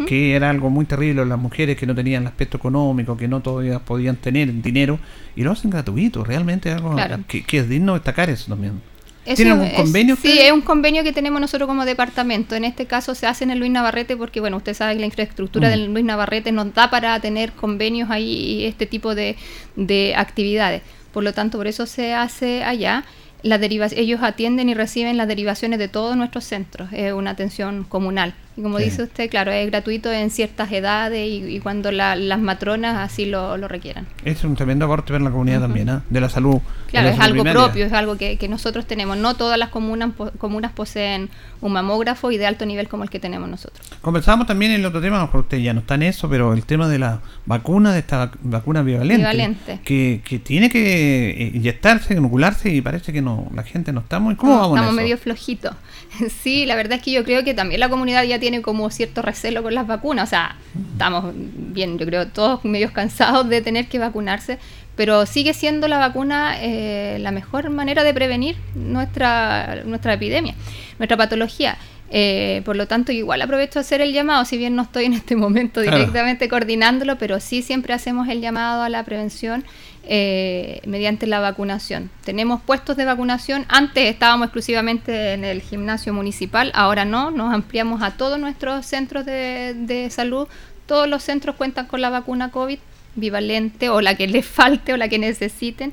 que 0.06 0.34
era 0.34 0.50
algo 0.50 0.70
muy 0.70 0.84
terrible 0.84 1.24
las 1.24 1.38
mujeres 1.38 1.76
que 1.76 1.86
no 1.86 1.94
tenían 1.94 2.22
el 2.22 2.28
aspecto 2.28 2.58
económico, 2.58 3.16
que 3.16 3.28
no 3.28 3.40
todavía 3.40 3.78
podían 3.78 4.16
tener 4.16 4.52
dinero, 4.60 4.98
y 5.36 5.42
lo 5.42 5.52
hacen 5.52 5.70
gratuito, 5.70 6.24
realmente 6.24 6.70
algo 6.70 6.96
que, 7.26 7.58
es 7.58 7.68
digno 7.68 7.94
destacar 7.94 8.28
eso 8.30 8.48
también. 8.48 8.80
¿Tienen 9.24 9.52
algún 9.52 9.70
convenio? 9.70 10.16
sí, 10.16 10.38
es 10.38 10.52
un 10.52 10.62
convenio 10.62 11.02
que 11.02 11.12
tenemos 11.12 11.40
nosotros 11.40 11.66
como 11.66 11.84
departamento. 11.84 12.54
En 12.54 12.64
este 12.64 12.86
caso 12.86 13.14
se 13.14 13.26
hace 13.26 13.44
en 13.44 13.50
el 13.50 13.58
Luis 13.58 13.70
Navarrete 13.70 14.16
porque, 14.16 14.40
bueno, 14.40 14.56
usted 14.56 14.74
sabe 14.74 14.94
que 14.94 15.00
la 15.00 15.06
infraestructura 15.06 15.68
mm. 15.68 15.70
del 15.70 15.92
Luis 15.92 16.04
Navarrete 16.04 16.52
nos 16.52 16.72
da 16.74 16.90
para 16.90 17.18
tener 17.20 17.52
convenios 17.52 18.10
ahí 18.10 18.60
y 18.60 18.64
este 18.64 18.86
tipo 18.86 19.14
de, 19.14 19.36
de 19.76 20.14
actividades. 20.16 20.82
Por 21.12 21.24
lo 21.24 21.32
tanto, 21.32 21.58
por 21.58 21.66
eso 21.66 21.86
se 21.86 22.14
hace 22.14 22.62
allá. 22.64 23.04
La 23.42 23.56
ellos 23.56 24.20
atienden 24.22 24.68
y 24.68 24.74
reciben 24.74 25.16
las 25.16 25.26
derivaciones 25.26 25.78
de 25.78 25.88
todos 25.88 26.16
nuestros 26.16 26.44
centros. 26.44 26.92
Es 26.92 27.12
una 27.12 27.30
atención 27.30 27.84
comunal. 27.84 28.34
Y 28.60 28.62
como 28.62 28.76
dice 28.76 29.04
usted, 29.04 29.30
claro, 29.30 29.52
es 29.52 29.70
gratuito 29.70 30.12
en 30.12 30.28
ciertas 30.28 30.70
edades 30.70 31.26
y, 31.26 31.60
cuando 31.60 31.90
las 31.90 32.40
matronas 32.40 32.98
así 32.98 33.24
lo, 33.24 33.56
requieran. 33.68 34.06
Es 34.22 34.44
un 34.44 34.54
tremendo 34.54 34.84
aporte 34.84 35.14
para 35.14 35.24
la 35.24 35.30
comunidad 35.30 35.60
también, 35.60 35.88
¿eh? 35.88 36.00
de 36.10 36.20
la 36.20 36.28
salud. 36.28 36.58
Claro, 36.88 37.08
es 37.08 37.18
algo 37.18 37.42
propio, 37.42 37.86
es 37.86 37.92
algo 37.94 38.18
que, 38.18 38.48
nosotros 38.50 38.84
tenemos. 38.84 39.16
No 39.16 39.34
todas 39.34 39.58
las 39.58 39.70
comunas, 39.70 40.10
comunas 40.36 40.72
poseen 40.72 41.30
un 41.62 41.72
mamógrafo 41.72 42.30
y 42.32 42.36
de 42.36 42.46
alto 42.46 42.66
nivel 42.66 42.88
como 42.88 43.02
el 43.04 43.08
que 43.08 43.18
tenemos 43.18 43.48
nosotros. 43.48 43.86
Conversábamos 44.02 44.46
también 44.46 44.72
en 44.72 44.80
el 44.80 44.86
otro 44.86 45.00
tema, 45.00 45.22
mejor 45.22 45.40
usted 45.40 45.58
ya 45.58 45.72
no 45.72 45.80
está 45.80 45.94
en 45.94 46.02
eso, 46.02 46.28
pero 46.28 46.52
el 46.52 46.64
tema 46.64 46.88
de 46.88 46.98
la 46.98 47.20
vacuna, 47.46 47.94
de 47.94 48.00
esta 48.00 48.30
vacuna 48.42 48.82
bivalente, 48.82 49.80
Que, 49.84 50.20
que 50.22 50.38
tiene 50.38 50.68
que 50.68 51.30
eh, 51.30 51.50
inyectarse, 51.54 52.12
inocularse 52.12 52.70
y 52.70 52.82
parece 52.82 53.12
que 53.12 53.22
no 53.22 53.48
la 53.54 53.62
gente 53.62 53.92
no 53.92 54.00
está 54.00 54.18
muy... 54.18 54.34
¿Cómo 54.36 54.58
vamos 54.58 54.76
Estamos 54.76 54.94
medio 54.94 55.16
flojitos. 55.16 55.74
sí, 56.42 56.66
la 56.66 56.74
verdad 56.76 56.98
es 56.98 57.04
que 57.04 57.12
yo 57.12 57.24
creo 57.24 57.44
que 57.44 57.54
también 57.54 57.80
la 57.80 57.88
comunidad 57.88 58.24
ya 58.24 58.38
tiene 58.40 58.49
como 58.62 58.90
cierto 58.90 59.22
recelo 59.22 59.62
con 59.62 59.74
las 59.74 59.86
vacunas. 59.86 60.28
O 60.28 60.30
sea, 60.30 60.56
estamos 60.92 61.32
bien, 61.34 61.98
yo 61.98 62.06
creo, 62.06 62.28
todos 62.28 62.64
medios 62.64 62.90
cansados 62.92 63.48
de 63.48 63.60
tener 63.62 63.86
que 63.86 63.98
vacunarse, 63.98 64.58
pero 64.96 65.24
sigue 65.26 65.54
siendo 65.54 65.88
la 65.88 65.98
vacuna 65.98 66.56
eh, 66.60 67.18
la 67.20 67.30
mejor 67.30 67.70
manera 67.70 68.04
de 68.04 68.12
prevenir 68.12 68.56
nuestra, 68.74 69.82
nuestra 69.84 70.14
epidemia, 70.14 70.54
nuestra 70.98 71.16
patología. 71.16 71.78
Eh, 72.12 72.62
por 72.64 72.74
lo 72.74 72.88
tanto, 72.88 73.12
igual 73.12 73.40
aprovecho 73.40 73.78
a 73.78 73.82
hacer 73.82 74.00
el 74.00 74.12
llamado, 74.12 74.44
si 74.44 74.58
bien 74.58 74.74
no 74.74 74.82
estoy 74.82 75.04
en 75.04 75.14
este 75.14 75.36
momento 75.36 75.80
directamente 75.80 76.48
coordinándolo, 76.48 77.16
pero 77.18 77.38
sí 77.38 77.62
siempre 77.62 77.94
hacemos 77.94 78.28
el 78.28 78.40
llamado 78.40 78.82
a 78.82 78.88
la 78.88 79.04
prevención 79.04 79.64
eh, 80.02 80.80
mediante 80.86 81.26
la 81.26 81.40
vacunación. 81.40 82.10
Tenemos 82.24 82.62
puestos 82.62 82.96
de 82.96 83.04
vacunación, 83.04 83.66
antes 83.68 84.06
estábamos 84.06 84.46
exclusivamente 84.46 85.34
en 85.34 85.44
el 85.44 85.60
gimnasio 85.60 86.14
municipal, 86.14 86.72
ahora 86.74 87.04
no, 87.04 87.30
nos 87.30 87.52
ampliamos 87.52 88.02
a 88.02 88.12
todos 88.12 88.38
nuestros 88.40 88.86
centros 88.86 89.26
de, 89.26 90.08
salud, 90.10 90.48
todos 90.86 91.06
los 91.06 91.22
centros 91.22 91.54
cuentan 91.56 91.86
con 91.86 92.00
la 92.00 92.08
vacuna 92.08 92.50
COVID 92.50 92.78
bivalente 93.14 93.90
o 93.90 94.00
la 94.00 94.14
que 94.14 94.26
les 94.26 94.46
falte 94.46 94.94
o 94.94 94.96
la 94.96 95.08
que 95.08 95.18
necesiten. 95.18 95.92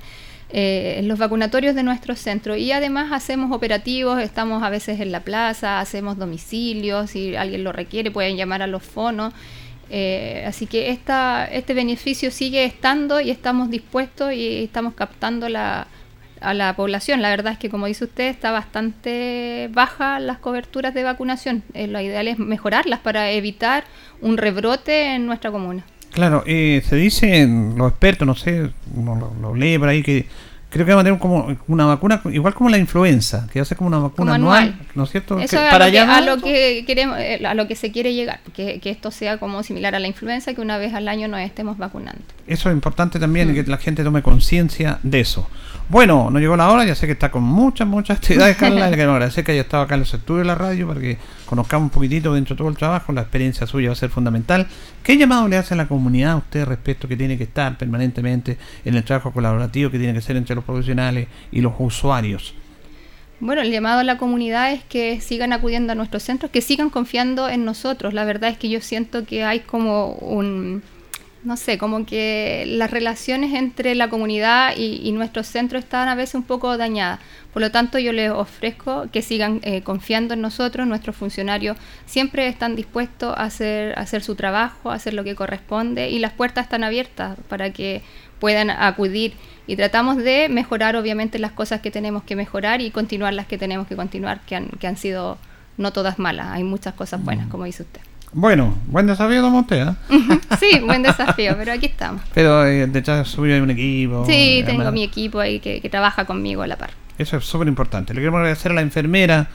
Eh, 0.50 1.02
los 1.04 1.20
vacunatorios 1.20 1.76
de 1.76 1.84
nuestro 1.84 2.16
centro 2.16 2.56
y 2.56 2.72
además 2.72 3.12
hacemos 3.12 3.52
operativos, 3.52 4.22
estamos 4.22 4.64
a 4.64 4.70
veces 4.70 5.02
en 5.02 5.12
la 5.12 5.20
plaza, 5.20 5.82
hacemos 5.82 6.18
domicilios, 6.18 7.12
si 7.12 7.36
alguien 7.36 7.66
lo 7.66 7.74
requiere 7.74 8.10
pueden 8.10 8.38
llamar 8.38 8.62
a 8.62 8.68
los 8.68 8.84
fonos. 8.84 9.34
Eh, 9.90 10.44
así 10.46 10.66
que 10.66 10.90
esta, 10.90 11.46
este 11.46 11.74
beneficio 11.74 12.32
sigue 12.32 12.66
estando 12.66 13.22
y 13.22 13.32
estamos 13.32 13.70
dispuestos 13.70 14.34
y 14.34 14.64
estamos 14.64 14.94
captando 14.94 15.50
la, 15.50 15.88
a 16.42 16.54
la 16.54 16.76
población. 16.76 17.22
La 17.22 17.30
verdad 17.30 17.54
es 17.54 17.60
que, 17.60 17.70
como 17.70 17.86
dice 17.88 18.06
usted, 18.06 18.30
está 18.30 18.52
bastante 18.52 19.70
baja 19.72 20.20
las 20.20 20.40
coberturas 20.40 20.94
de 20.94 21.04
vacunación. 21.04 21.64
Eh, 21.74 21.88
lo 21.88 22.00
ideal 22.00 22.28
es 22.28 22.40
mejorarlas 22.40 23.00
para 23.00 23.32
evitar 23.32 23.86
un 24.22 24.38
rebrote 24.38 25.16
en 25.16 25.26
nuestra 25.26 25.52
comuna. 25.52 25.84
Claro, 26.12 26.44
eh, 26.48 26.82
se 26.88 26.96
dicen 26.96 27.76
los 27.78 27.92
expertos, 27.92 28.26
no 28.26 28.36
sé, 28.36 28.72
uno 28.96 29.36
lo, 29.42 29.54
lee 29.54 29.78
por 29.78 29.90
ahí, 29.90 30.02
que 30.02 30.26
creo 30.70 30.86
que 30.86 30.94
va 30.94 31.02
a 31.02 31.04
tener 31.04 31.20
como 31.20 31.56
una 31.68 31.86
vacuna 31.86 32.22
igual 32.32 32.54
como 32.54 32.70
la 32.70 32.78
influenza, 32.78 33.48
que 33.52 33.60
va 33.60 33.64
a 33.64 33.66
ser 33.66 33.78
como 33.78 33.88
una 33.88 34.00
vacuna 34.00 34.36
anual, 34.36 34.76
¿no 34.96 35.04
es 35.04 35.12
cierto? 35.12 35.40
Eso 35.40 35.58
para 35.58 35.86
a, 35.86 35.90
lo 35.90 35.94
que, 35.94 36.00
a 36.00 36.22
lo 36.22 36.38
que 36.42 36.84
queremos, 36.86 37.18
eh, 37.20 37.42
a 37.46 37.54
lo 37.54 37.68
que 37.68 37.76
se 37.76 37.92
quiere 37.92 38.14
llegar, 38.14 38.40
que, 38.54 38.80
que, 38.80 38.90
esto 38.90 39.12
sea 39.12 39.38
como 39.38 39.64
similar 39.64 39.96
a 39.96 40.00
la 40.00 40.08
influenza, 40.08 40.54
que 40.54 40.62
una 40.62 40.78
vez 40.78 40.94
al 40.94 41.08
año 41.08 41.28
nos 41.28 41.40
estemos 41.40 41.78
vacunando. 41.78 42.22
Eso 42.48 42.70
es 42.70 42.76
importante 42.76 43.20
también, 43.20 43.52
mm. 43.52 43.54
que 43.54 43.64
la 43.64 43.78
gente 43.78 44.04
tome 44.04 44.22
conciencia 44.22 45.00
de 45.04 45.22
eso. 45.22 45.50
Bueno, 45.90 46.30
nos 46.30 46.42
llegó 46.42 46.58
la 46.58 46.70
hora, 46.70 46.84
ya 46.84 46.96
sé 46.96 47.06
que 47.06 47.14
está 47.14 47.32
con 47.32 47.44
muchas, 47.44 47.88
muchas 47.88 48.18
actividades, 48.18 48.58
Carla. 48.60 48.90
Le 48.90 48.98
quiero 48.98 49.14
agradecer 49.14 49.46
que 49.46 49.54
haya 49.54 49.62
estado 49.62 49.84
acá 49.84 49.94
en 49.94 50.02
los 50.02 50.14
estudios 50.14 50.40
de 50.40 50.48
la 50.48 50.56
radio 50.56 50.86
para 50.86 51.00
que 51.00 51.18
conozcamos 51.46 51.86
un 51.86 51.90
poquitito 51.92 52.34
dentro 52.34 52.56
de 52.56 52.58
todo 52.58 52.68
el 52.68 52.76
trabajo. 52.76 53.14
La 53.14 53.22
experiencia 53.22 53.66
suya 53.66 53.88
va 53.88 53.94
a 53.94 53.96
ser 53.96 54.10
fundamental. 54.10 54.68
¿Qué 55.02 55.18
llamado 55.18 55.48
le 55.48 55.56
hace 55.56 55.76
a 55.76 55.78
la 55.78 55.88
comunidad 55.88 56.34
a 56.34 56.38
usted 56.38 56.66
respecto 56.66 57.08
que 57.08 57.16
tiene 57.16 57.38
que 57.38 57.46
estar 57.46 57.78
permanentemente 57.78 58.58
en 58.84 58.96
el 58.96 59.04
trabajo 59.06 59.32
colaborativo 59.32 59.90
que 59.90 59.98
tiene 59.98 60.14
que 60.14 60.22
ser 60.22 60.36
entre 60.36 60.56
los 60.56 60.66
profesionales 60.66 61.30
y 61.52 61.62
los 61.62 61.74
usuarios? 61.80 62.54
Bueno, 63.40 63.62
el 63.62 63.72
llamado 63.72 64.00
a 64.00 64.04
la 64.04 64.18
comunidad 64.18 64.74
es 64.74 64.84
que 64.84 65.22
sigan 65.22 65.54
acudiendo 65.54 65.94
a 65.94 65.96
nuestros 65.96 66.24
centros, 66.24 66.52
que 66.52 66.62
sigan 66.62 66.90
confiando 66.90 67.48
en 67.48 67.64
nosotros. 67.64 68.14
La 68.14 68.26
verdad 68.26 68.50
es 68.50 68.58
que 68.58 68.68
yo 68.68 68.82
siento 68.82 69.26
que 69.26 69.46
hay 69.46 69.62
como 69.62 70.14
un 70.16 70.82
no 71.44 71.56
sé, 71.56 71.78
como 71.78 72.06
que 72.06 72.66
las 72.68 72.92
relaciones 72.92 73.54
entre 73.54 73.96
la 73.96 74.10
comunidad 74.10 74.76
y, 74.76 75.12
nuestros 75.12 75.48
centros 75.48 75.84
están 75.84 76.08
a 76.10 76.16
veces 76.16 76.36
un 76.36 76.44
poco 76.44 76.78
dañadas. 76.78 77.20
Por 77.54 77.62
lo 77.62 77.72
tanto, 77.72 78.00
yo 78.00 78.12
les 78.12 78.30
ofrezco 78.32 79.08
que 79.12 79.22
sigan 79.22 79.60
eh, 79.64 79.82
confiando 79.82 80.34
en 80.34 80.42
nosotros. 80.42 80.88
Nuestros 80.88 81.16
funcionarios 81.16 81.78
siempre 82.06 82.48
están 82.48 82.76
dispuestos 82.76 83.36
a 83.36 83.44
hacer, 83.44 83.98
hacer 83.98 84.24
su 84.24 84.36
trabajo, 84.36 84.92
a 84.92 84.96
hacer 84.96 85.14
lo 85.14 85.24
que 85.24 85.36
corresponde 85.36 86.10
y 86.10 86.20
las 86.20 86.34
puertas 86.34 86.66
están 86.66 86.84
abiertas 86.84 87.38
para 87.48 87.72
que 87.72 88.02
puedan 88.40 88.70
acudir. 88.70 89.34
Y 89.66 89.76
tratamos 89.76 90.18
de 90.18 90.50
mejorar, 90.50 90.96
obviamente, 90.96 91.40
las 91.40 91.52
cosas 91.52 91.82
que 91.82 91.92
tenemos 91.92 92.24
que 92.24 92.36
mejorar 92.36 92.82
y 92.82 92.92
continuar 92.92 93.34
las 93.34 93.48
que 93.48 93.58
tenemos 93.58 93.88
que 93.88 93.96
continuar, 93.96 94.42
que 94.42 94.56
han, 94.56 94.68
que 94.68 94.88
han 94.88 94.98
sido 94.98 95.38
no 95.78 95.92
todas 95.92 96.20
malas. 96.20 96.48
Hay 96.48 96.64
muchas 96.64 96.94
cosas 96.94 97.24
buenas, 97.24 97.48
mm. 97.48 97.50
como 97.50 97.66
dice 97.66 97.84
usted. 97.84 98.02
Bueno, 98.34 98.76
buen 98.88 99.08
desafío 99.08 99.42
tomó 99.42 99.62
usted, 99.62 99.88
¿eh? 99.88 99.94
sí, 100.60 100.80
buen 100.82 101.02
desafío, 101.02 101.56
pero 101.58 101.72
aquí 101.72 101.86
estamos. 101.86 102.22
Pero 102.34 102.66
eh, 102.66 102.86
de 102.86 103.00
hecho 103.00 103.24
subir 103.26 103.62
un 103.62 103.72
equipo. 103.72 104.26
Sí, 104.26 104.64
tengo 104.66 104.92
mi 104.92 105.04
equipo 105.04 105.40
ahí 105.40 105.60
que, 105.60 105.88
trabaja 105.90 106.26
conmigo 106.26 106.62
a 106.62 106.68
la 106.68 106.78
par. 106.78 106.92
Eso 107.18 107.38
es 107.38 107.46
súper 107.46 107.68
importante. 107.68 108.14
Le 108.14 108.20
queremos 108.20 108.40
agradecer 108.40 108.72
a 108.72 108.76
la 108.76 108.82
enfermera 108.82 109.48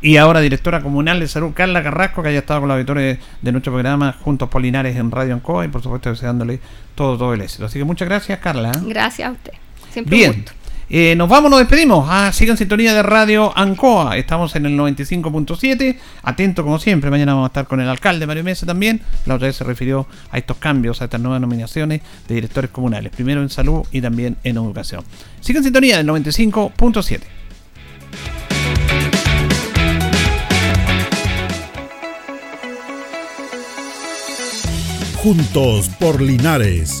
y 0.00 0.16
ahora 0.18 0.40
directora 0.40 0.80
comunal 0.80 1.18
de 1.18 1.26
salud, 1.26 1.52
Carla 1.54 1.82
Carrasco, 1.82 2.22
que 2.22 2.28
haya 2.28 2.38
estado 2.40 2.60
con 2.60 2.68
la 2.68 2.74
auditores 2.74 3.18
de 3.42 3.52
nuestro 3.52 3.72
programa 3.72 4.14
Juntos 4.20 4.48
Polinares 4.48 4.96
en 4.96 5.10
Radio 5.10 5.34
Ancoa 5.34 5.64
y 5.64 5.68
por 5.68 5.82
supuesto 5.82 6.10
deseándole 6.10 6.60
todo, 6.94 7.18
todo 7.18 7.34
el 7.34 7.40
éxito. 7.40 7.64
Así 7.64 7.78
que 7.78 7.84
muchas 7.84 8.08
gracias, 8.08 8.38
Carla. 8.38 8.72
Gracias 8.84 9.28
a 9.28 9.32
usted. 9.32 9.54
Siempre 9.90 10.16
Bien. 10.16 10.44
Eh, 10.90 11.14
nos 11.16 11.28
vamos, 11.28 11.50
nos 11.50 11.60
despedimos. 11.60 12.06
Ah, 12.08 12.32
sigan 12.32 12.56
sintonía 12.56 12.94
de 12.94 13.02
Radio 13.02 13.52
Ancoa. 13.56 14.16
Estamos 14.16 14.56
en 14.56 14.64
el 14.66 14.78
95.7. 14.78 15.98
Atento 16.22 16.62
como 16.62 16.78
siempre. 16.78 17.10
Mañana 17.10 17.34
vamos 17.34 17.46
a 17.46 17.48
estar 17.48 17.66
con 17.66 17.80
el 17.80 17.88
alcalde 17.88 18.26
Mario 18.26 18.44
Mesa 18.44 18.64
también. 18.64 19.02
La 19.26 19.34
otra 19.34 19.48
vez 19.48 19.56
se 19.56 19.64
refirió 19.64 20.06
a 20.30 20.38
estos 20.38 20.56
cambios, 20.56 21.02
a 21.02 21.04
estas 21.04 21.20
nuevas 21.20 21.40
nominaciones 21.40 22.00
de 22.26 22.34
directores 22.34 22.70
comunales. 22.70 23.12
Primero 23.12 23.42
en 23.42 23.50
salud 23.50 23.82
y 23.92 24.00
también 24.00 24.36
en 24.44 24.56
educación. 24.56 25.04
Sigan 25.40 25.62
sintonía 25.62 25.98
del 25.98 26.06
95.7. 26.06 27.20
Juntos 35.16 35.90
por 35.98 36.22
Linares 36.22 37.00